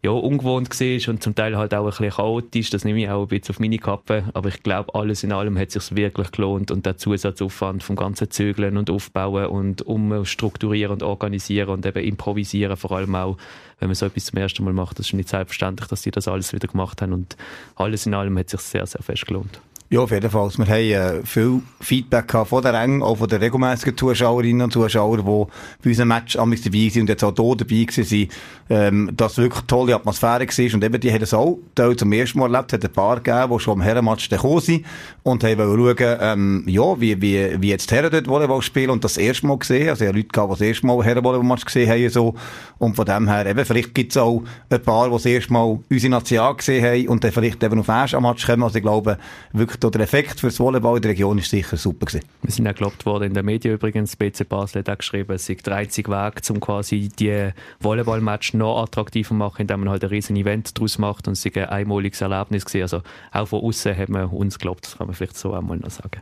ja, 0.03 0.11
ungewohnt 0.11 0.71
war 0.81 1.13
und 1.13 1.23
zum 1.23 1.35
Teil 1.35 1.59
halt 1.59 1.75
auch 1.75 1.85
ein 1.85 1.91
bisschen 1.91 2.11
chaotisch. 2.11 2.71
Das 2.71 2.85
nehme 2.85 3.01
ich 3.01 3.11
auch 3.11 3.23
ein 3.23 3.29
bisschen 3.29 3.55
auf 3.55 3.61
meine 3.61 3.79
Kappe. 3.79 4.25
Aber 4.33 4.49
ich 4.49 4.63
glaube, 4.63 4.95
alles 4.95 5.23
in 5.25 5.33
allem 5.33 5.59
hat 5.59 5.71
sich 5.71 5.95
wirklich 5.95 6.31
gelohnt 6.33 6.71
und 6.71 6.87
der 6.87 6.97
Zusatzaufwand 6.97 7.83
vom 7.83 7.97
ganzen 7.97 8.31
Zügeln 8.31 8.79
und 8.79 8.89
Aufbauen 8.89 9.47
und 9.47 9.83
umstrukturieren 9.83 10.95
und 10.95 11.03
organisieren 11.03 11.69
und 11.69 11.85
eben 11.85 12.03
improvisieren 12.03 12.77
vor 12.79 12.93
allem 12.93 13.15
auch, 13.15 13.37
wenn 13.79 13.89
man 13.89 13.95
so 13.95 14.07
etwas 14.07 14.27
zum 14.27 14.39
ersten 14.39 14.65
Mal 14.65 14.73
macht, 14.73 14.99
das 14.99 15.07
ist 15.07 15.13
nicht 15.13 15.29
selbstverständlich, 15.29 15.89
dass 15.89 16.03
die 16.03 16.11
das 16.11 16.29
alles 16.29 16.53
wieder 16.53 16.69
gemacht 16.69 17.03
haben 17.03 17.13
und 17.13 17.37
alles 17.77 18.07
in 18.07 18.15
allem 18.15 18.39
hat 18.39 18.49
sich 18.49 18.61
sehr, 18.61 18.87
sehr 18.87 19.03
fest 19.03 19.27
gelohnt. 19.27 19.61
Ja, 19.93 19.99
auf 20.03 20.13
jeden 20.13 20.31
Fall. 20.31 20.49
Wir 20.57 20.67
haben 20.67 21.21
äh, 21.21 21.27
viel 21.27 21.63
Feedback 21.81 22.31
von 22.47 22.63
der 22.63 22.75
Rängen, 22.75 23.03
auch 23.03 23.17
von 23.17 23.29
den 23.29 23.41
regelmäßigen 23.41 23.97
Zuschauerinnen 23.97 24.63
und 24.63 24.73
Zuschauern, 24.73 25.19
die 25.19 25.25
bei 25.25 25.91
unserem 25.91 26.07
Match 26.07 26.37
am 26.37 26.55
dabei 26.55 26.89
sind 26.89 27.01
und 27.01 27.09
jetzt 27.09 27.25
auch 27.25 27.35
hier 27.35 27.57
dabei 27.57 27.89
waren, 27.89 28.29
ähm, 28.71 29.11
dass 29.17 29.37
wirklich 29.39 29.65
tolle 29.67 29.97
Atmosphäre 29.97 30.47
war. 30.47 30.75
Und 30.75 30.85
eben, 30.85 31.01
die 31.01 31.13
haben 31.13 31.23
es 31.23 31.35
auch 31.35 31.59
zum 31.97 32.13
ersten 32.13 32.39
Mal 32.39 32.55
erlebt. 32.55 32.73
Es 32.73 32.75
hat 32.75 32.85
ein 32.85 32.93
paar 32.93 33.17
gegeben, 33.17 33.53
die 33.53 33.59
schon 33.59 33.73
am 33.73 33.81
Herrenmatch 33.81 34.29
gekommen 34.29 34.61
sind 34.61 34.87
und 35.25 35.43
haben 35.43 35.59
schauen, 35.59 36.19
ähm, 36.21 36.65
ja, 36.69 37.01
wie, 37.01 37.21
wie, 37.21 37.61
wie 37.61 37.71
jetzt 37.71 37.91
die 37.91 37.97
Herren 37.97 38.13
dort 38.13 38.29
Volleyball 38.29 38.63
spielen 38.63 38.91
und 38.91 39.03
das 39.03 39.17
erste 39.17 39.49
Mal 39.49 39.59
gesehen. 39.59 39.89
Also, 39.89 40.05
ja, 40.05 40.13
Leute 40.13 40.29
gehabt, 40.29 40.53
die 40.53 40.59
das 40.61 40.69
erste 40.69 40.87
Mal 40.87 41.05
Herrenvolleyballmatch 41.05 41.65
gesehen 41.65 41.91
haben, 41.91 42.09
so. 42.11 42.35
Und 42.79 42.95
von 42.95 43.07
dem 43.07 43.27
her, 43.27 43.45
eben, 43.45 43.65
vielleicht 43.65 43.93
gibt 43.97 44.13
es 44.13 44.19
auch 44.19 44.45
ein 44.69 44.83
paar, 44.83 45.09
die 45.09 45.15
das 45.15 45.27
erste 45.27 45.53
Mal 45.53 45.81
unsere 45.91 46.11
Nation 46.13 46.57
gesehen 46.57 46.85
haben 46.85 47.09
und 47.09 47.25
dann 47.25 47.33
vielleicht 47.33 47.61
eben 47.65 47.81
auf 47.81 47.87
den 47.87 48.23
Match 48.23 48.47
kommen. 48.47 48.63
Also, 48.63 48.77
ich 48.77 48.83
glaube, 48.85 49.19
wirklich 49.53 49.80
der 49.89 50.01
Effekt 50.03 50.41
für 50.41 50.49
das 50.49 50.61
Volleyball 50.61 50.97
in 50.97 51.03
der 51.03 51.13
Region 51.13 51.39
ist 51.39 51.51
sicher 51.51 51.77
super 51.77 52.07
gewesen. 52.07 52.27
Wir 52.43 52.53
sind 52.53 52.67
ja 52.67 52.73
gelobt 52.73 53.07
worden 53.07 53.25
in 53.25 53.35
den 53.35 53.47
Medien 53.47 53.75
übrigens. 53.75 54.17
BC 54.17 54.49
Basel 54.49 54.81
hat 54.81 54.91
auch 54.91 54.99
geschrieben, 54.99 55.33
es 55.33 55.47
sei 55.47 55.55
der 55.55 55.77
einzige 55.77 56.11
Weg, 56.11 56.43
um 56.51 56.61
quasi 56.61 57.09
die 57.09 57.51
Volleyballmatch 57.81 58.55
noch 58.55 58.83
attraktiver 58.83 59.29
zu 59.29 59.35
machen, 59.35 59.63
indem 59.63 59.81
man 59.81 59.91
halt 59.91 60.05
ein 60.05 60.11
riesen 60.11 60.37
Event 60.37 60.77
daraus 60.77 60.99
macht 60.99 61.27
und 61.27 61.33
es 61.33 61.43
sei 61.43 61.51
ein 61.55 61.69
einmaliges 61.69 62.21
Erlebnis 62.21 62.67
gewesen. 62.67 62.83
Also 62.83 63.03
auch 63.33 63.47
von 63.47 63.63
außen 63.63 63.97
hat 63.97 64.09
man 64.11 64.27
uns 64.27 64.59
gelobt, 64.59 64.85
das 64.85 64.99
kann 64.99 65.07
man 65.07 65.17
vielleicht 65.17 65.39
so 65.39 65.55
einmal 65.55 65.79
noch 65.79 65.91
sagen. 65.91 66.21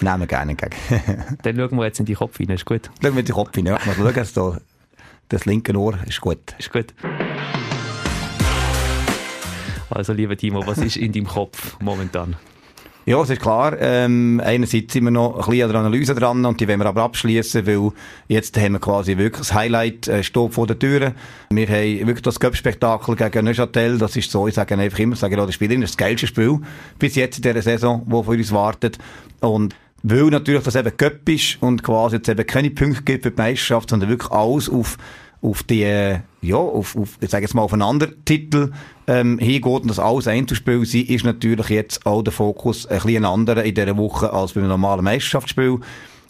Nehmen 0.00 0.20
wir 0.20 0.26
gerne 0.26 0.52
entgegen. 0.52 0.76
Dann 1.42 1.56
schauen 1.56 1.76
wir 1.76 1.84
jetzt 1.84 2.00
in 2.00 2.06
die 2.06 2.14
Kopf 2.14 2.36
hinein, 2.38 2.56
ist 2.56 2.64
gut? 2.64 2.90
Schauen 3.02 3.14
wir 3.14 3.20
in 3.20 3.26
die 3.26 3.32
Kopf 3.32 3.54
hinein, 3.54 3.78
ja. 3.78 3.86
Mal 3.86 3.94
schauen, 3.94 4.14
dass 4.14 4.32
da 4.32 4.58
das 5.28 5.44
linke 5.46 5.76
Ohr 5.76 5.98
ist 6.06 6.20
gut. 6.20 6.54
Ist 6.58 6.72
gut. 6.72 6.92
Also, 9.90 10.12
lieber 10.12 10.36
Timo, 10.36 10.66
was 10.66 10.78
ist 10.78 10.96
in 10.96 11.12
deinem 11.12 11.26
Kopf 11.26 11.76
momentan? 11.80 12.36
Ja, 13.06 13.20
es 13.22 13.30
ist 13.30 13.40
klar. 13.40 13.76
Ähm, 13.80 14.42
einerseits 14.44 14.92
sind 14.92 15.04
wir 15.04 15.10
noch 15.10 15.34
ein 15.34 15.50
bisschen 15.50 15.62
an 15.64 15.72
der 15.72 15.80
Analyse 15.80 16.14
dran 16.14 16.44
und 16.44 16.60
die 16.60 16.68
wollen 16.68 16.80
wir 16.80 16.86
aber 16.86 17.02
abschließen, 17.02 17.66
weil 17.66 17.92
jetzt 18.28 18.58
haben 18.58 18.74
wir 18.74 18.78
quasi 18.78 19.16
wirklich 19.16 19.38
das 19.38 19.54
Highlight 19.54 20.06
äh, 20.06 20.22
steht 20.22 20.52
vor 20.52 20.66
der 20.66 20.78
Tür. 20.78 21.14
Wir 21.50 21.66
haben 21.66 22.06
wirklich 22.06 22.22
das 22.22 22.38
Cup-Spektakel 22.38 23.16
gegen 23.16 23.46
Neuchâtel. 23.46 23.96
Das 23.96 24.16
ist 24.16 24.30
so, 24.30 24.46
ich 24.46 24.54
sage 24.54 24.76
einfach 24.76 24.98
immer, 24.98 25.16
sage 25.16 25.34
ich 25.34 25.40
auch 25.40 25.46
der 25.46 25.52
Spielerin, 25.52 25.80
das, 25.80 25.90
ist 25.90 25.98
das 25.98 26.06
geilste 26.06 26.26
Spiel 26.26 26.60
bis 26.98 27.14
jetzt 27.14 27.38
in 27.38 27.42
dieser 27.42 27.62
Saison, 27.62 28.06
das 28.06 28.24
für 28.26 28.32
uns 28.32 28.52
wartet. 28.52 28.98
Und 29.40 29.74
weil 30.02 30.24
natürlich 30.24 30.62
das 30.62 30.76
eben 30.76 30.94
Cup 30.96 31.26
ist 31.28 31.56
und 31.62 31.82
quasi 31.82 32.16
jetzt 32.16 32.28
eben 32.28 32.46
keine 32.46 32.70
Punkte 32.70 33.02
gibt 33.02 33.24
für 33.24 33.30
die 33.30 33.40
Meisterschaft, 33.40 33.90
sondern 33.90 34.10
wirklich 34.10 34.30
alles 34.30 34.68
auf 34.68 34.98
auf 35.42 35.62
die, 35.62 36.18
ja, 36.42 36.56
auf, 36.56 36.96
auf 36.96 37.18
ich 37.20 37.30
sage 37.30 37.44
jetzt 37.44 37.54
mal 37.54 37.62
auf 37.62 37.72
einen 37.72 37.82
anderen 37.82 38.24
Titel 38.24 38.72
ähm, 39.06 39.38
hingeht 39.38 39.64
und 39.82 39.88
das 39.88 39.98
alles 39.98 40.28
einzuspielen 40.28 40.84
sein, 40.84 41.06
ist 41.06 41.24
natürlich 41.24 41.68
jetzt 41.68 42.04
auch 42.04 42.22
der 42.22 42.32
Fokus 42.32 42.86
ein 42.86 43.00
bisschen 43.00 43.24
anderer 43.24 43.64
in 43.64 43.74
dieser 43.74 43.96
Woche 43.96 44.32
als 44.32 44.52
beim 44.52 44.68
normalen 44.68 45.04
Meisterschaftsspiel. 45.04 45.78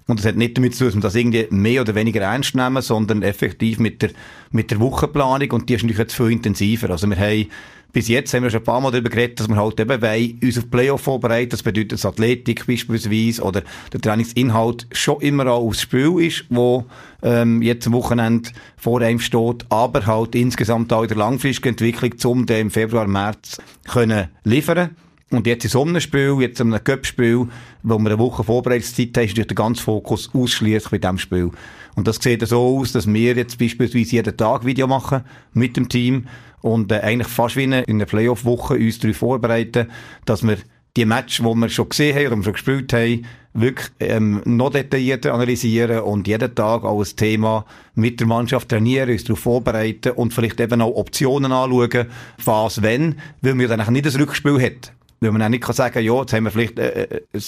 Und 0.06 0.18
das 0.18 0.26
hat 0.26 0.36
nicht 0.36 0.56
damit 0.56 0.74
zu 0.74 0.90
tun, 0.90 1.00
dass 1.00 1.14
wir 1.14 1.22
das 1.22 1.34
irgendwie 1.36 1.46
mehr 1.50 1.82
oder 1.82 1.94
weniger 1.94 2.20
ernst 2.22 2.54
nehmen, 2.54 2.82
sondern 2.82 3.22
effektiv 3.22 3.78
mit 3.78 4.02
der, 4.02 4.10
mit 4.50 4.70
der 4.70 4.80
Wochenplanung 4.80 5.50
und 5.52 5.68
die 5.68 5.74
ist 5.74 5.82
natürlich 5.82 5.98
jetzt 5.98 6.16
viel 6.16 6.32
intensiver. 6.32 6.90
Also 6.90 7.08
wir 7.08 7.16
haben 7.16 7.46
bis 7.92 8.08
jetzt 8.08 8.32
haben 8.34 8.42
wir 8.42 8.50
schon 8.50 8.60
ein 8.60 8.64
paar 8.64 8.80
Mal 8.80 8.90
darüber 8.90 9.10
geredet, 9.10 9.40
dass 9.40 9.48
wir 9.48 9.56
halt 9.56 9.80
eben 9.80 10.02
wollen, 10.02 10.40
uns 10.42 10.58
auf 10.58 10.70
Playoff 10.70 11.00
vorbereiten. 11.00 11.50
Das 11.50 11.62
bedeutet, 11.62 11.92
dass 11.92 12.06
Athletik 12.06 12.66
beispielsweise 12.66 13.42
oder 13.42 13.62
der 13.92 14.00
Trainingsinhalt 14.00 14.86
schon 14.92 15.20
immer 15.20 15.46
auch 15.46 15.66
aufs 15.66 15.82
Spiel 15.82 16.20
ist, 16.20 16.44
wo 16.50 16.84
ähm, 17.22 17.62
jetzt 17.62 17.86
am 17.86 17.92
Wochenende 17.92 18.50
vor 18.76 19.00
einem 19.00 19.20
steht, 19.20 19.66
aber 19.68 20.06
halt 20.06 20.34
insgesamt 20.34 20.92
auch 20.92 21.02
in 21.02 21.08
der 21.08 21.16
langfristigen 21.16 21.70
Entwicklung, 21.70 22.12
um 22.24 22.46
den 22.46 22.60
im 22.60 22.70
Februar, 22.70 23.06
März 23.06 23.58
können 23.86 24.28
liefern 24.44 24.90
und 25.30 25.46
jetzt 25.46 25.64
in 25.64 25.70
so 25.70 25.82
einem 25.82 26.00
Spiel, 26.00 26.36
jetzt 26.40 26.60
in 26.60 26.72
einem 26.72 26.82
Cup-Spiel, 26.82 27.46
wo 27.82 27.98
wir 27.98 28.10
eine 28.10 28.18
Woche 28.18 28.42
Vorbereitungszeit 28.42 29.16
haben, 29.16 29.24
ist 29.26 29.36
der 29.36 29.44
ganze 29.46 29.82
Fokus 29.82 30.30
ausschließlich 30.34 30.90
bei 30.90 30.98
diesem 30.98 31.18
Spiel. 31.18 31.50
Und 31.94 32.08
das 32.08 32.16
sieht 32.16 32.46
so 32.46 32.78
aus, 32.78 32.92
dass 32.92 33.06
wir 33.06 33.34
jetzt 33.34 33.58
beispielsweise 33.58 34.16
jeden 34.16 34.36
Tag 34.36 34.64
Video 34.64 34.86
machen 34.86 35.22
mit 35.52 35.76
dem 35.76 35.88
Team 35.88 36.26
und 36.62 36.90
äh, 36.92 37.00
eigentlich 37.00 37.28
fast 37.28 37.56
wie 37.56 37.64
in 37.64 37.74
einer 37.74 38.06
Playoff-Woche 38.06 38.74
uns 38.74 38.98
darauf 38.98 39.16
vorbereiten, 39.16 39.88
dass 40.24 40.42
wir 40.42 40.58
die 40.96 41.04
Match, 41.04 41.38
die 41.38 41.44
wir 41.44 41.68
schon 41.68 41.88
gesehen 41.88 42.16
haben 42.16 42.32
oder 42.34 42.42
schon 42.42 42.52
gespielt 42.54 42.92
haben, 42.92 43.26
wirklich 43.52 43.88
ähm, 44.00 44.42
noch 44.44 44.70
detaillierter 44.70 45.32
analysieren 45.32 46.00
und 46.00 46.26
jeden 46.26 46.54
Tag 46.54 46.84
auch 46.84 47.00
ein 47.00 47.16
Thema 47.16 47.64
mit 47.94 48.18
der 48.20 48.26
Mannschaft 48.26 48.68
trainieren, 48.68 49.10
uns 49.10 49.24
darauf 49.24 49.40
vorbereiten 49.40 50.12
und 50.12 50.34
vielleicht 50.34 50.60
eben 50.60 50.80
auch 50.80 50.96
Optionen 50.96 51.52
anschauen, 51.52 52.06
was 52.44 52.82
wenn, 52.82 53.16
weil 53.42 53.58
wir 53.58 53.68
dann 53.68 53.92
nicht 53.92 54.06
ein 54.06 54.20
Rückspiel 54.20 54.60
hat. 54.60 54.92
Weil 55.20 55.32
man 55.32 55.42
auch 55.42 55.48
nicht 55.50 55.62
kann 55.62 55.74
sagen, 55.74 56.02
ja, 56.02 56.18
jetzt 56.18 56.32
haben 56.32 56.44
wir 56.44 56.50
vielleicht 56.50 56.78
äh, 56.78 57.02
äh, 57.02 57.40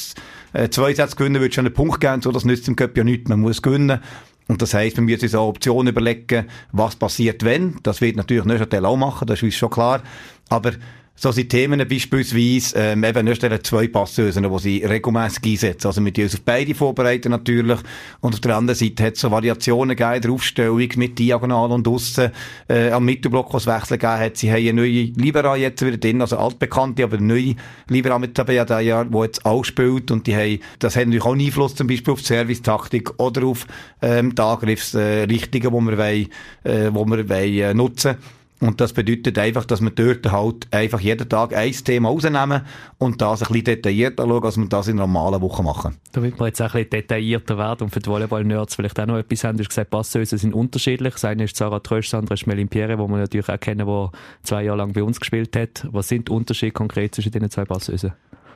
äh, 0.53 0.69
zwei 0.69 0.93
Sätze 0.93 1.17
gewinnen, 1.17 1.41
würde 1.41 1.55
schon 1.55 1.65
einen 1.65 1.75
Punkt 1.75 2.01
geben, 2.01 2.21
so, 2.21 2.31
das 2.31 2.45
nützt 2.45 2.69
im 2.69 2.77
Cup 2.77 2.97
ja 2.97 3.05
nichts, 3.05 3.29
man 3.29 3.41
muss 3.41 3.63
gewinnen. 3.63 4.01
Und 4.49 4.61
das 4.61 4.75
heisst, 4.75 4.97
wir 4.97 5.05
müssen 5.05 5.23
uns 5.23 5.35
auch 5.35 5.49
Optionen 5.49 5.93
überlegen, 5.93 6.47
was 6.73 6.97
passiert 6.97 7.45
wenn. 7.45 7.79
Das 7.83 8.01
wird 8.03 8.17
natürlich 8.17 8.45
Neuchâtel 8.45 8.85
auch 8.85 8.97
machen, 8.97 9.27
das 9.27 9.39
ist 9.39 9.45
uns 9.45 9.55
schon 9.55 9.71
klar. 9.71 10.03
Aber 10.51 10.73
so 11.15 11.31
sind 11.31 11.51
Themen 11.51 11.79
beispielsweise 11.87 12.77
ähm, 12.77 13.05
eben 13.05 13.27
nicht 13.27 13.43
zwei 13.67 13.87
Passösen, 13.87 14.51
die 14.51 14.59
sie 14.59 14.85
regelmäßig 14.85 15.45
einsetzen. 15.45 15.87
Also 15.87 16.01
mit 16.01 16.19
uns 16.19 16.35
auf 16.35 16.41
beide 16.41 16.75
vorbereiten 16.75 17.31
natürlich. 17.31 17.79
Und 18.21 18.35
auf 18.35 18.41
der 18.41 18.57
anderen 18.57 18.79
Seite 18.79 19.05
hat 19.05 19.15
es 19.15 19.21
so 19.21 19.31
Variationen 19.31 19.95
gegeben 19.95 20.23
der 20.23 20.31
Aufstellung 20.31 20.89
mit 20.97 21.19
Diagonal 21.19 21.71
und 21.71 21.87
Aussen. 21.87 22.31
Äh, 22.69 22.91
am 22.91 23.05
Mittelblock, 23.05 23.53
was 23.53 23.67
Wechsel 23.67 23.99
gegeben 23.99 24.21
hat. 24.21 24.37
Sie 24.39 24.51
haben 24.51 24.63
eine 24.63 24.73
neue 24.73 25.13
Libera 25.15 25.55
jetzt 25.57 25.85
wieder 25.85 25.99
drin, 25.99 26.23
also 26.23 26.39
altbekannte, 26.39 27.05
aber 27.05 27.19
neue 27.19 27.57
Libera 27.89 28.19
mit 28.19 28.37
dabei 28.39 28.61
an 28.61 28.67
diesem 28.67 28.87
Jahr, 28.87 29.05
die 29.05 29.19
jetzt 29.19 29.45
auch 29.45 29.65
spielt. 29.65 30.11
Und 30.11 30.27
die 30.27 30.35
haben, 30.35 30.59
das 30.79 30.97
hat 30.97 31.05
natürlich 31.05 31.25
auch 31.25 31.33
einen 31.33 31.47
Einfluss 31.47 31.75
zum 31.75 31.87
Beispiel 31.87 32.15
auf 32.15 32.21
die 32.21 32.27
Servicetaktik 32.27 33.21
oder 33.21 33.45
auf 33.47 33.67
ähm, 34.01 34.35
die 34.35 34.43
Angriffsrichtungen, 34.43 35.87
die 35.87 35.91
wir, 35.91 35.99
wollen, 35.99 36.29
äh, 36.65 36.91
wo 36.93 37.05
wir 37.05 37.29
wollen, 37.29 37.59
äh, 37.59 37.75
nutzen 37.75 38.17
und 38.63 38.81
das 38.81 38.93
bedeutet 38.93 39.39
einfach, 39.39 39.65
dass 39.65 39.81
wir 39.81 39.91
dort 39.91 40.31
halt 40.31 40.69
einfach 40.71 41.01
jeden 41.01 41.29
Tag 41.29 41.53
ein 41.53 41.73
Thema 41.73 42.11
rausnehmen 42.11 42.63
und 42.97 43.21
das 43.21 43.43
ein 43.43 43.49
bisschen 43.49 43.65
detaillierter 43.65 44.25
schauen, 44.25 44.45
als 44.45 44.57
wir 44.57 44.69
das 44.69 44.87
in 44.87 44.97
normalen 44.97 45.41
Wochen 45.41 45.65
machen. 45.65 45.97
Damit 46.13 46.39
wir 46.39 46.47
jetzt 46.47 46.61
ein 46.61 46.69
bisschen 46.69 46.91
detaillierter 46.91 47.59
werden 47.59 47.83
und 47.83 47.91
für 47.91 47.99
die 47.99 48.09
Volleyball-Nerds 48.09 48.77
vielleicht 48.77 49.01
auch 49.01 49.07
noch 49.07 49.19
etwas 49.19 49.43
haben, 49.43 49.59
du 49.59 49.65
hast 49.65 49.71
gesagt, 49.71 49.91
Passöse 49.91 50.39
sind 50.39 50.55
unterschiedlich. 50.55 51.15
Das 51.15 51.25
eine 51.25 51.43
ist 51.45 51.57
Sarah 51.57 51.81
Trösch, 51.81 52.11
das 52.11 52.21
andere 52.21 52.35
ist 52.35 52.47
Melin 52.47 52.69
Pierre, 52.69 52.99
wo 52.99 53.09
wir 53.09 53.17
natürlich 53.17 53.49
auch 53.49 53.59
kennen, 53.59 53.85
der 53.85 54.11
zwei 54.45 54.63
Jahre 54.63 54.79
lang 54.79 54.93
bei 54.93 55.03
uns 55.03 55.19
gespielt 55.19 55.57
hat. 55.57 55.85
Was 55.91 56.07
sind 56.07 56.29
die 56.29 56.33
Unterschiede 56.33 56.71
konkret 56.71 57.17
zwischen 57.17 57.33
diesen 57.33 57.51
zwei 57.51 57.65
Passösen? 57.65 58.13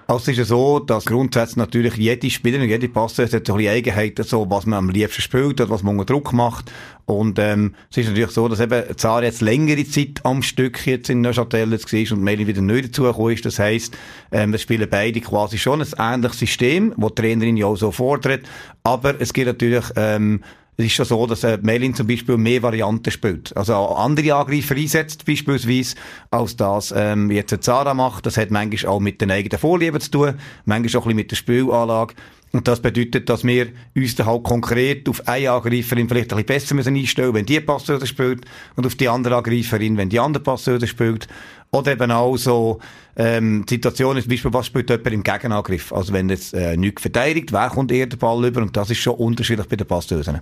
Also 0.08 0.22
es 0.22 0.28
ist 0.28 0.38
ja 0.38 0.44
so, 0.44 0.78
dass 0.78 1.04
grundsätzlich 1.04 1.56
natürlich 1.56 1.96
jede 1.96 2.30
Spielerin, 2.30 2.68
jede 2.68 2.88
Passer 2.88 3.24
hat 3.24 3.44
so 3.44 3.54
ein 3.54 3.66
Eigenheiten, 3.66 4.22
so, 4.22 4.48
was 4.48 4.64
man 4.64 4.78
am 4.78 4.90
liebsten 4.90 5.20
spielt, 5.20 5.60
oder 5.60 5.68
was 5.68 5.82
man 5.82 5.98
unter 5.98 6.12
Druck 6.12 6.32
macht. 6.32 6.70
Und, 7.06 7.40
ähm, 7.40 7.74
es 7.90 7.96
ist 7.96 8.08
natürlich 8.08 8.30
so, 8.30 8.46
dass 8.46 8.60
eben 8.60 8.96
Zara 8.96 9.24
jetzt 9.24 9.40
längere 9.40 9.84
Zeit 9.84 10.20
am 10.22 10.44
Stück 10.44 10.86
jetzt 10.86 11.10
in 11.10 11.22
Neuchâtel 11.22 11.72
jetzt 11.72 11.92
war 11.92 12.16
und 12.16 12.22
Meli 12.22 12.46
wieder 12.46 12.62
neu 12.62 12.82
dazugekommen 12.82 13.32
ist. 13.32 13.46
Das 13.46 13.58
heisst, 13.58 13.98
ähm, 14.30 14.54
es 14.54 14.62
spielen 14.62 14.86
beide 14.88 15.20
quasi 15.20 15.58
schon 15.58 15.82
ein 15.82 15.88
ähnliches 15.98 16.38
System, 16.38 16.94
das 16.96 17.08
die 17.14 17.22
Trainerin 17.22 17.56
ja 17.56 17.66
auch 17.66 17.76
so 17.76 17.90
fordert. 17.90 18.42
Aber 18.84 19.20
es 19.20 19.32
gibt 19.32 19.48
natürlich, 19.48 19.86
ähm, 19.96 20.40
es 20.78 20.86
ist 20.86 20.92
schon 20.92 21.06
so, 21.06 21.26
dass 21.26 21.42
äh, 21.42 21.58
Melin 21.62 21.94
zum 21.94 22.06
Beispiel 22.06 22.36
mehr 22.36 22.62
Varianten 22.62 23.10
spielt. 23.10 23.56
Also 23.56 23.74
andere 23.74 24.34
Angreifer 24.34 24.74
einsetzt, 24.74 25.24
beispielsweise, 25.24 25.96
als 26.30 26.56
das 26.56 26.92
ähm, 26.94 27.30
jetzt 27.30 27.64
Zara 27.64 27.94
macht. 27.94 28.26
Das 28.26 28.36
hat 28.36 28.50
manchmal 28.50 28.92
auch 28.92 29.00
mit 29.00 29.20
den 29.22 29.30
eigenen 29.30 29.58
Vorlieben 29.58 30.00
zu 30.00 30.10
tun, 30.10 30.34
manchmal 30.66 31.00
auch 31.00 31.06
ein 31.06 31.08
bisschen 31.08 31.16
mit 31.16 31.30
der 31.30 31.36
Spielanlage. 31.36 32.14
Und 32.52 32.68
das 32.68 32.80
bedeutet, 32.80 33.28
dass 33.28 33.44
wir 33.44 33.68
uns 33.94 34.14
dann 34.14 34.26
halt 34.26 34.42
konkret 34.44 35.08
auf 35.08 35.26
eine 35.26 35.50
Angreiferin 35.50 36.08
vielleicht 36.08 36.32
ein 36.32 36.36
bisschen 36.36 36.46
besser 36.46 36.74
müssen 36.74 36.96
einstellen 36.96 37.34
wenn 37.34 37.44
die 37.46 37.60
Passöse 37.60 38.06
spielt, 38.06 38.44
und 38.76 38.86
auf 38.86 38.94
die 38.94 39.08
andere 39.08 39.36
Angreiferin, 39.36 39.96
wenn 39.96 40.10
die 40.10 40.20
andere 40.20 40.42
Passöse 40.42 40.86
spielt. 40.86 41.26
Oder 41.70 41.92
eben 41.92 42.10
auch 42.10 42.36
so, 42.36 42.78
ähm, 43.16 43.64
die 43.66 43.74
Situation 43.74 44.16
ist 44.16 44.24
zum 44.24 44.30
Beispiel, 44.30 44.52
was 44.52 44.66
spielt 44.66 44.88
jemand 44.88 45.12
im 45.12 45.22
Gegenangriff? 45.22 45.92
Also 45.92 46.12
wenn 46.12 46.28
jetzt 46.28 46.54
äh, 46.54 46.76
nichts 46.76 47.02
verteidigt, 47.02 47.52
wer 47.52 47.70
kommt 47.70 47.90
eher 47.92 48.06
den 48.06 48.18
Ball 48.18 48.46
über? 48.46 48.62
Und 48.62 48.76
das 48.76 48.90
ist 48.90 48.98
schon 48.98 49.14
unterschiedlich 49.14 49.66
bei 49.66 49.76
den 49.76 49.86
Passösen. 49.86 50.40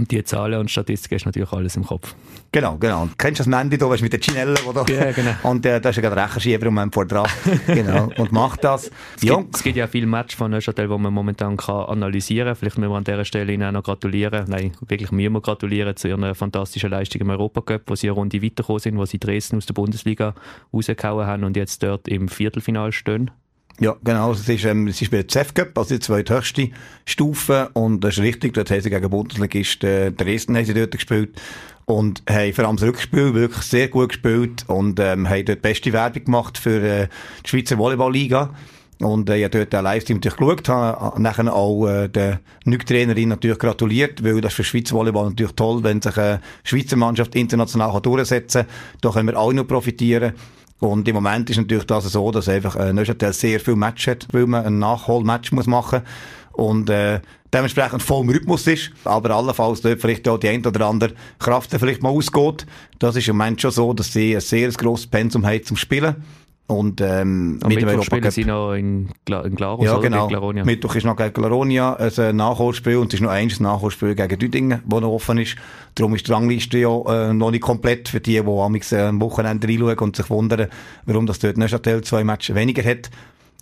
Und 0.00 0.10
die 0.10 0.24
Zahlen 0.24 0.58
und 0.58 0.70
Statistiken 0.70 1.16
ist 1.16 1.26
natürlich 1.26 1.52
alles 1.52 1.76
im 1.76 1.84
Kopf. 1.84 2.14
Genau, 2.52 2.78
genau. 2.78 3.02
Und 3.02 3.18
kennst 3.18 3.38
du 3.38 3.42
das 3.42 3.48
Mandy 3.48 3.76
da, 3.76 3.86
weißt, 3.86 4.02
mit 4.02 4.14
den 4.14 4.22
Chinellen, 4.22 4.56
wo 4.64 4.72
da, 4.72 4.82
ja, 4.86 5.12
genau. 5.12 5.32
und 5.42 5.66
äh, 5.66 5.78
da 5.78 5.90
ist 5.90 5.96
ja 5.96 6.00
gerade 6.00 6.22
Rechenschieber 6.22 6.68
im 6.68 6.74
Moment 6.74 6.94
vor 6.94 7.04
dran. 7.04 7.28
genau. 7.66 8.10
Und 8.16 8.32
macht 8.32 8.64
das. 8.64 8.90
Es, 9.16 9.22
ja. 9.24 9.36
gibt, 9.36 9.56
es 9.56 9.62
gibt 9.62 9.76
ja 9.76 9.86
viele 9.86 10.06
Matches 10.06 10.38
von 10.38 10.50
Neuchâtel, 10.50 10.88
die 10.88 10.98
man 10.98 11.12
momentan 11.12 11.58
kann 11.58 11.84
analysieren 11.84 12.46
kann. 12.46 12.56
Vielleicht 12.56 12.78
müssen 12.78 12.90
wir 12.90 12.96
an 12.96 13.04
dieser 13.04 13.26
Stelle 13.26 13.52
Ihnen 13.52 13.68
auch 13.68 13.72
noch 13.72 13.82
gratulieren. 13.82 14.46
Nein, 14.48 14.72
wirklich 14.88 15.12
müssen 15.12 15.34
wir 15.34 15.42
gratulieren 15.42 15.94
zu 15.94 16.08
Ihrer 16.08 16.34
fantastischen 16.34 16.88
Leistung 16.88 17.20
im 17.20 17.28
Europacup, 17.28 17.82
wo 17.84 17.94
Sie 17.94 18.06
eine 18.06 18.14
Runde 18.14 18.42
weitergekommen 18.42 18.80
sind, 18.80 18.96
wo 18.96 19.04
Sie 19.04 19.18
Dresden 19.18 19.58
aus 19.58 19.66
der 19.66 19.74
Bundesliga 19.74 20.34
rausgehauen 20.72 21.26
haben 21.26 21.44
und 21.44 21.58
jetzt 21.58 21.82
dort 21.82 22.08
im 22.08 22.28
Viertelfinal 22.28 22.92
stehen. 22.92 23.30
Ja, 23.78 23.96
genau. 24.04 24.32
Es 24.32 24.48
ist, 24.48 24.64
ähm, 24.64 24.88
ist 24.88 25.10
bei 25.10 25.22
der 25.22 25.28
CEF 25.28 25.54
Cup, 25.54 25.78
also 25.78 25.94
die 25.94 26.00
zweithöchste 26.00 26.70
Stufe. 27.06 27.70
Und 27.72 28.00
das 28.00 28.14
ist 28.14 28.22
richtig. 28.22 28.54
Dort 28.54 28.70
haben 28.70 28.80
sie 28.80 28.90
gegen 28.90 29.08
Bundesligist 29.08 29.84
äh, 29.84 30.10
Dresden 30.12 30.56
haben 30.56 30.64
sie 30.64 30.74
dort 30.74 30.92
gespielt. 30.92 31.40
Und 31.86 32.22
haben 32.28 32.52
vor 32.52 32.66
allem 32.66 32.76
das 32.76 32.86
Rückspiel 32.86 33.34
wirklich 33.34 33.62
sehr 33.62 33.88
gut 33.88 34.10
gespielt. 34.10 34.64
Und, 34.66 35.00
ähm, 35.00 35.28
haben 35.28 35.44
dort 35.44 35.62
beste 35.62 35.92
Werbung 35.92 36.24
gemacht 36.24 36.58
für, 36.58 36.82
äh, 36.82 37.08
die 37.44 37.48
Schweizer 37.48 37.78
Volleyball-Liga. 37.78 38.54
Und, 39.00 39.30
äh, 39.30 39.38
ich 39.38 39.44
habe 39.44 39.58
dort 39.58 39.72
den 39.72 39.82
Livestream 39.82 40.18
natürlich 40.18 40.36
geschaut, 40.36 40.68
habe 40.68 41.22
nachher 41.22 41.54
auch, 41.54 41.86
äh, 41.86 42.08
der 42.08 42.40
Trainerin 42.86 43.30
natürlich 43.30 43.58
gratuliert, 43.58 44.22
weil 44.22 44.42
das 44.42 44.52
für 44.52 44.62
Schweizer 44.62 44.94
Volleyball 44.94 45.30
natürlich 45.30 45.54
toll, 45.54 45.82
wenn 45.82 46.02
sich 46.02 46.16
eine 46.18 46.40
Schweizer 46.64 46.96
Mannschaft 46.96 47.34
international 47.34 47.98
durchsetzen 48.02 48.66
kann. 48.66 48.70
Da 49.00 49.10
können 49.10 49.28
wir 49.28 49.38
auch 49.38 49.52
noch 49.52 49.66
profitieren. 49.66 50.34
Und 50.80 51.06
im 51.06 51.14
Moment 51.14 51.50
ist 51.50 51.58
natürlich 51.58 51.84
das 51.84 52.04
so, 52.04 52.30
dass 52.30 52.48
einfach 52.48 52.74
äh, 52.76 52.92
Neuchâtel 52.92 53.32
sehr 53.32 53.60
viel 53.60 53.76
Match 53.76 54.08
hat, 54.08 54.26
weil 54.32 54.46
man 54.46 54.64
ein 54.64 54.78
Nachholmatch 54.78 55.52
muss 55.52 55.66
machen 55.66 56.02
und 56.52 56.90
äh, 56.90 57.20
dementsprechend 57.52 58.02
voll 58.02 58.22
im 58.22 58.30
Rhythmus 58.30 58.66
ist, 58.66 58.90
aber 59.04 59.30
allenfalls 59.30 59.82
dort 59.82 60.00
vielleicht 60.00 60.26
auch 60.26 60.38
die 60.38 60.48
ein 60.48 60.64
oder 60.64 60.86
andere 60.86 61.12
Kraft 61.38 61.70
vielleicht 61.70 62.02
mal 62.02 62.10
ausgeht. 62.10 62.66
Das 62.98 63.16
ist 63.16 63.28
im 63.28 63.36
Moment 63.36 63.60
schon 63.60 63.70
so, 63.70 63.92
dass 63.92 64.12
sie 64.12 64.34
ein 64.34 64.40
sehr 64.40 64.70
grosses 64.70 65.06
Pensum 65.06 65.46
haben 65.46 65.64
zum 65.64 65.76
Spielen. 65.76 66.16
Und, 66.70 67.00
ähm, 67.00 67.58
und 67.64 67.68
mit 67.68 67.82
dem 67.82 68.02
spielen 68.02 68.30
sie 68.30 68.44
noch 68.44 68.74
in, 68.74 69.08
Gla 69.24 69.42
in 69.42 69.56
Glarus 69.56 69.84
ja, 69.84 69.98
genau. 69.98 70.28
Glaronia? 70.28 70.64
Mittwoch 70.64 70.94
ist 70.94 71.04
noch 71.04 71.16
gegen 71.16 71.32
Glaronia 71.32 71.96
ein 71.96 72.36
Nachholspiel 72.36 72.98
und 72.98 73.08
es 73.08 73.14
ist 73.14 73.24
noch 73.24 73.30
eins 73.30 73.58
Nachholspiel 73.58 74.14
gegen 74.14 74.38
Düdingen, 74.38 74.80
das 74.86 75.00
noch 75.00 75.10
offen 75.10 75.38
ist. 75.38 75.56
Darum 75.96 76.14
ist 76.14 76.28
die 76.28 76.32
Rangliste 76.32 76.78
ja 76.78 77.30
äh, 77.30 77.34
noch 77.34 77.50
nicht 77.50 77.62
komplett 77.62 78.08
für 78.08 78.20
die, 78.20 78.40
die 78.40 78.46
am 78.46 78.74
äh, 78.76 79.20
Wochenende 79.20 79.66
reinschauen 79.66 79.98
und 79.98 80.14
sich 80.14 80.30
wundern, 80.30 80.68
warum 81.06 81.26
das 81.26 81.40
dort 81.40 81.58
Neuchâtel 81.58 82.02
zwei 82.02 82.22
Matches 82.22 82.54
weniger 82.54 82.88
hat. 82.88 83.10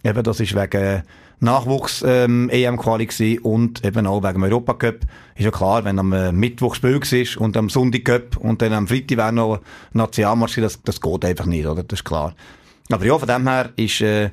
Eben, 0.04 0.22
das 0.22 0.40
ist 0.40 0.54
wegen 0.54 1.02
Nachwuchs-EM-Quali 1.40 3.08
ähm, 3.20 3.38
und 3.42 3.84
eben 3.86 4.06
auch 4.06 4.22
wegen 4.22 4.34
dem 4.34 4.42
Europacup. 4.42 5.00
Ist 5.34 5.44
ja 5.46 5.50
klar, 5.50 5.84
wenn 5.84 5.98
am 5.98 6.12
äh, 6.12 6.30
Mittwoch 6.30 6.74
Spiel 6.74 7.00
ist 7.10 7.38
und 7.38 7.56
am 7.56 7.70
Sonntag 7.70 8.04
Cup 8.04 8.36
und 8.36 8.60
dann 8.60 8.74
am 8.74 8.86
Freitag 8.86 9.16
wäre 9.16 9.32
noch 9.32 9.60
Nationalmarsch, 9.94 10.56
das, 10.56 10.82
das 10.82 11.00
geht 11.00 11.24
einfach 11.24 11.46
nicht, 11.46 11.66
oder? 11.66 11.84
Das 11.84 12.00
ist 12.00 12.04
klar. 12.04 12.34
Aber 12.90 13.04
ja, 13.04 13.18
von 13.18 13.28
dem 13.28 13.46
her 13.46 13.70
ist, 13.76 14.00
äh, 14.00 14.30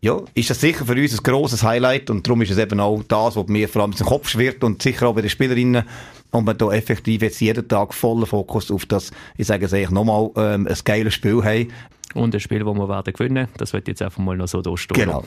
ja, 0.00 0.20
ist 0.34 0.50
das 0.50 0.60
sicher 0.60 0.84
für 0.84 0.94
uns 0.94 1.18
ein 1.18 1.22
grosses 1.22 1.62
Highlight 1.62 2.10
und 2.10 2.26
darum 2.26 2.42
ist 2.42 2.50
es 2.50 2.58
eben 2.58 2.78
auch 2.78 3.02
das, 3.08 3.36
was 3.36 3.46
mir 3.46 3.68
vor 3.68 3.82
allem 3.82 3.94
im 3.98 4.06
Kopf 4.06 4.28
schwirrt 4.28 4.62
und 4.62 4.82
sicher 4.82 5.08
auch 5.08 5.14
bei 5.14 5.22
den 5.22 5.30
Spielerinnen 5.30 5.84
und 6.30 6.44
man 6.44 6.58
da 6.58 6.70
effektiv 6.72 7.22
jetzt 7.22 7.40
jeden 7.40 7.66
Tag 7.66 7.94
vollen 7.94 8.26
Fokus 8.26 8.70
auf 8.70 8.84
das, 8.86 9.12
ich 9.38 9.46
sage 9.46 9.66
es 9.66 9.72
eigentlich 9.72 9.90
nochmal, 9.90 10.30
ähm, 10.36 10.66
ein 10.66 10.78
geiles 10.84 11.14
Spiel 11.14 11.42
haben. 11.42 11.68
Und 12.14 12.34
ein 12.34 12.40
Spiel, 12.40 12.60
das 12.60 12.74
wir 12.74 12.88
werden 12.88 13.12
gewinnen, 13.12 13.48
das 13.56 13.72
wird 13.72 13.88
jetzt 13.88 14.02
einfach 14.02 14.18
mal 14.18 14.36
noch 14.36 14.46
so 14.46 14.62
durchstehen. 14.62 15.06
Genau. 15.06 15.24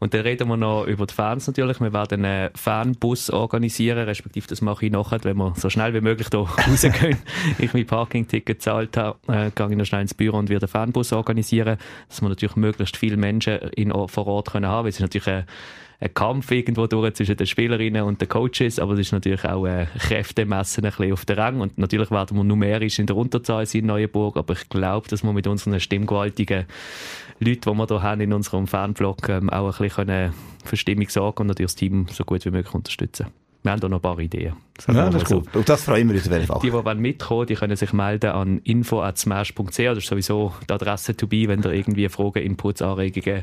Und 0.00 0.14
dann 0.14 0.22
reden 0.22 0.48
wir 0.48 0.56
noch 0.56 0.86
über 0.86 1.06
die 1.06 1.14
Fans 1.14 1.46
natürlich. 1.46 1.78
Wir 1.78 1.92
werden 1.92 2.24
einen 2.24 2.50
Fanbus 2.54 3.30
organisieren, 3.30 3.98
respektive 3.98 4.46
das 4.48 4.62
mache 4.62 4.86
ich 4.86 4.92
nachher, 4.92 5.22
wenn 5.24 5.36
wir 5.36 5.52
so 5.56 5.68
schnell 5.68 5.92
wie 5.92 6.00
möglich 6.00 6.28
hier 6.30 6.40
rausgehen. 6.68 7.18
ich 7.58 7.74
mein 7.74 7.86
Parking-Ticket 7.86 8.46
gezahlt 8.46 8.96
habe, 8.96 9.18
äh, 9.28 9.50
gehe 9.54 9.70
ich 9.70 9.76
noch 9.76 9.84
schnell 9.84 10.00
ins 10.00 10.14
Büro 10.14 10.38
und 10.38 10.48
werde 10.48 10.64
einen 10.64 10.70
Fanbus 10.70 11.12
organisieren, 11.12 11.76
dass 12.08 12.22
wir 12.22 12.30
natürlich 12.30 12.56
möglichst 12.56 12.96
viele 12.96 13.18
Menschen 13.18 13.58
in, 13.76 13.92
vor 14.08 14.26
Ort 14.26 14.52
können 14.52 14.66
haben. 14.66 14.88
Es 14.88 14.96
ist 14.96 15.02
natürlich 15.02 15.28
ein, 15.28 15.44
ein 16.00 16.14
Kampf 16.14 16.50
irgendwo 16.50 16.86
durch 16.86 17.14
zwischen 17.14 17.36
den 17.36 17.46
Spielerinnen 17.46 18.02
und 18.02 18.20
den 18.20 18.28
Coaches, 18.28 18.78
aber 18.78 18.94
es 18.94 19.00
ist 19.00 19.12
natürlich 19.12 19.44
auch 19.44 19.64
ein 19.64 19.86
Kräftemessen 19.98 20.84
ein 20.84 20.92
bisschen 20.92 21.12
auf 21.12 21.26
der 21.26 21.36
Rang 21.36 21.60
und 21.60 21.76
natürlich 21.76 22.10
werden 22.10 22.38
wir 22.38 22.44
numerisch 22.44 22.98
in 22.98 23.06
der 23.06 23.16
Unterzahl 23.16 23.66
sein 23.66 23.80
in 23.82 23.86
Neuenburg, 23.86 24.38
aber 24.38 24.54
ich 24.54 24.68
glaube, 24.70 25.08
dass 25.08 25.22
wir 25.22 25.32
mit 25.34 25.46
unseren 25.46 25.78
stimmgewaltigen 25.78 26.64
Leute, 27.38 27.60
die 27.60 27.66
wir 27.66 27.86
hier 27.86 28.02
haben 28.02 28.20
in 28.22 28.32
unserem 28.32 28.66
Fanblock, 28.66 29.28
ähm, 29.28 29.50
auch 29.50 29.78
ein 29.78 29.88
bisschen 29.88 30.32
für 30.64 30.76
Stimmung 30.76 31.08
sorgen 31.10 31.42
und 31.42 31.46
natürlich 31.48 31.72
das 31.72 31.76
Team 31.76 32.06
so 32.10 32.24
gut 32.24 32.44
wie 32.46 32.50
möglich 32.50 32.74
unterstützen. 32.74 33.26
Wir 33.62 33.72
haben 33.72 33.80
da 33.80 33.88
noch 33.88 33.98
ein 33.98 34.02
paar 34.02 34.18
Ideen. 34.18 34.54
Das 34.86 34.96
ja, 34.96 35.10
das 35.10 35.22
ist 35.22 35.28
gut. 35.28 35.54
Und 35.54 35.68
das 35.68 35.84
freuen 35.84 36.08
wir 36.08 36.14
uns 36.16 36.50
auf 36.50 36.62
Die, 36.62 36.70
die 36.70 36.94
mitkommen 36.94 37.46
die 37.46 37.54
können 37.54 37.76
sich 37.76 37.92
melden 37.92 38.30
an 38.30 38.58
info.smash.ch. 38.64 39.76
Das 39.76 39.98
ist 39.98 40.06
sowieso 40.06 40.54
die 40.68 40.72
Adresse 40.72 41.14
to 41.16 41.26
be, 41.26 41.48
wenn 41.48 41.62
ihr 41.62 41.72
irgendwie 41.72 42.08
Fragen, 42.08 42.42
Inputs, 42.42 42.80
Anregungen 42.80 43.42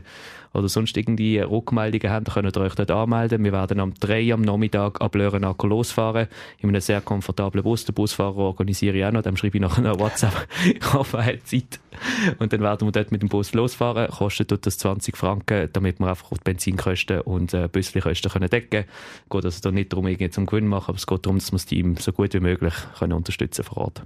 oder 0.53 0.69
sonst 0.69 0.97
irgendwie 0.97 1.39
Rückmeldungen 1.39 2.11
habt, 2.11 2.33
könnt 2.33 2.57
ihr 2.57 2.61
euch 2.61 2.73
dort 2.73 2.89
anmelden. 2.89 3.43
Wir 3.43 3.51
werden 3.51 3.79
am 3.79 3.93
3 3.93 4.33
am 4.33 4.41
Nachmittag 4.41 5.01
ab 5.01 5.13
Lörenacker 5.13 5.67
losfahren, 5.67 6.27
in 6.59 6.69
einem 6.69 6.81
sehr 6.81 7.01
komfortablen 7.01 7.63
Bus. 7.63 7.85
Den 7.85 7.93
Busfahrer 7.93 8.37
organisiere 8.37 8.97
ich 8.97 9.05
auch 9.05 9.11
noch, 9.11 9.21
dem 9.21 9.37
schreibe 9.37 9.57
ich 9.57 9.61
nachher 9.61 9.81
noch 9.81 9.99
WhatsApp. 9.99 10.47
ich 10.65 10.93
hoffe, 10.93 11.17
er 11.17 11.25
hat 11.25 11.47
Zeit. 11.47 11.79
Und 12.39 12.53
dann 12.53 12.61
werden 12.61 12.87
wir 12.87 12.91
dort 12.91 13.11
mit 13.11 13.21
dem 13.21 13.29
Bus 13.29 13.53
losfahren. 13.53 14.09
Kostet 14.09 14.51
dort 14.51 14.65
das 14.65 14.77
20 14.77 15.17
Franken, 15.17 15.69
damit 15.73 15.99
wir 15.99 16.07
einfach 16.07 16.29
die 16.29 16.43
Benzinkosten 16.43 17.21
und 17.21 17.53
äh, 17.53 17.67
Büsselkosten 17.67 18.31
können 18.31 18.49
decken 18.49 18.69
können. 18.69 18.85
Geht 19.29 19.45
also 19.45 19.61
da 19.61 19.71
nicht 19.71 19.93
darum, 19.93 20.06
irgendwie 20.07 20.29
zum 20.29 20.45
Gewinn 20.45 20.67
machen, 20.67 20.89
aber 20.89 20.97
es 20.97 21.07
geht 21.07 21.25
darum, 21.25 21.37
dass 21.37 21.51
wir 21.51 21.57
das 21.57 21.65
Team 21.65 21.97
so 21.97 22.11
gut 22.11 22.33
wie 22.33 22.39
möglich 22.39 22.73
können 22.97 23.13
unterstützen 23.13 23.63
vor 23.63 23.77
Ort. 23.77 24.03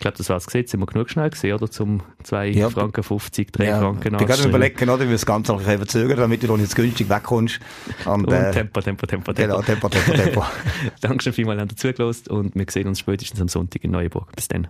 glaube, 0.00 0.16
das 0.18 0.28
war 0.28 0.36
es 0.36 0.46
gesehen. 0.46 0.66
Sind 0.66 0.80
wir 0.80 0.86
genug 0.86 1.08
schnell 1.08 1.30
gesehen, 1.30 1.54
oder? 1.54 1.70
Zum 1.70 2.02
2 2.24 2.48
Ja, 2.48 2.68
Franken 2.68 3.02
50, 3.02 3.52
3 3.52 3.64
Ja, 3.64 3.78
Franken 3.78 4.16
ich 4.20 4.26
gerade 4.26 4.48
überlegen, 4.48 4.90
oder, 4.90 5.04
wie 5.04 5.08
wir 5.08 5.12
das 5.12 5.24
Ganze 5.24 5.52
noch 5.52 5.64
ein 5.64 5.78
verzögern, 5.78 6.18
damit 6.18 6.42
du 6.42 6.48
noch 6.48 6.58
jetzt 6.58 6.74
günstig 6.74 7.08
wegkommst. 7.08 7.60
Und, 8.04 8.26
Und 8.26 8.32
äh, 8.32 8.50
Tempo, 8.50 8.80
Tempo, 8.80 9.06
Tempo, 9.06 9.32
Tempo. 9.32 9.54
genau, 9.54 9.62
Tempo, 9.62 9.88
Tempo, 9.88 10.12
Tempo. 10.12 10.44
Dankeschön 11.00 11.32
vielmals, 11.32 11.62
dass 11.62 11.72
ihr 11.72 11.76
zugelassen 11.76 12.30
und 12.30 12.54
wir 12.56 12.66
sehen 12.68 12.88
uns 12.88 12.98
spätestens 12.98 13.40
am 13.40 13.48
Sonntag 13.48 13.84
in 13.84 13.92
Neuenburg. 13.92 14.34
Bis 14.34 14.48
dann. 14.48 14.68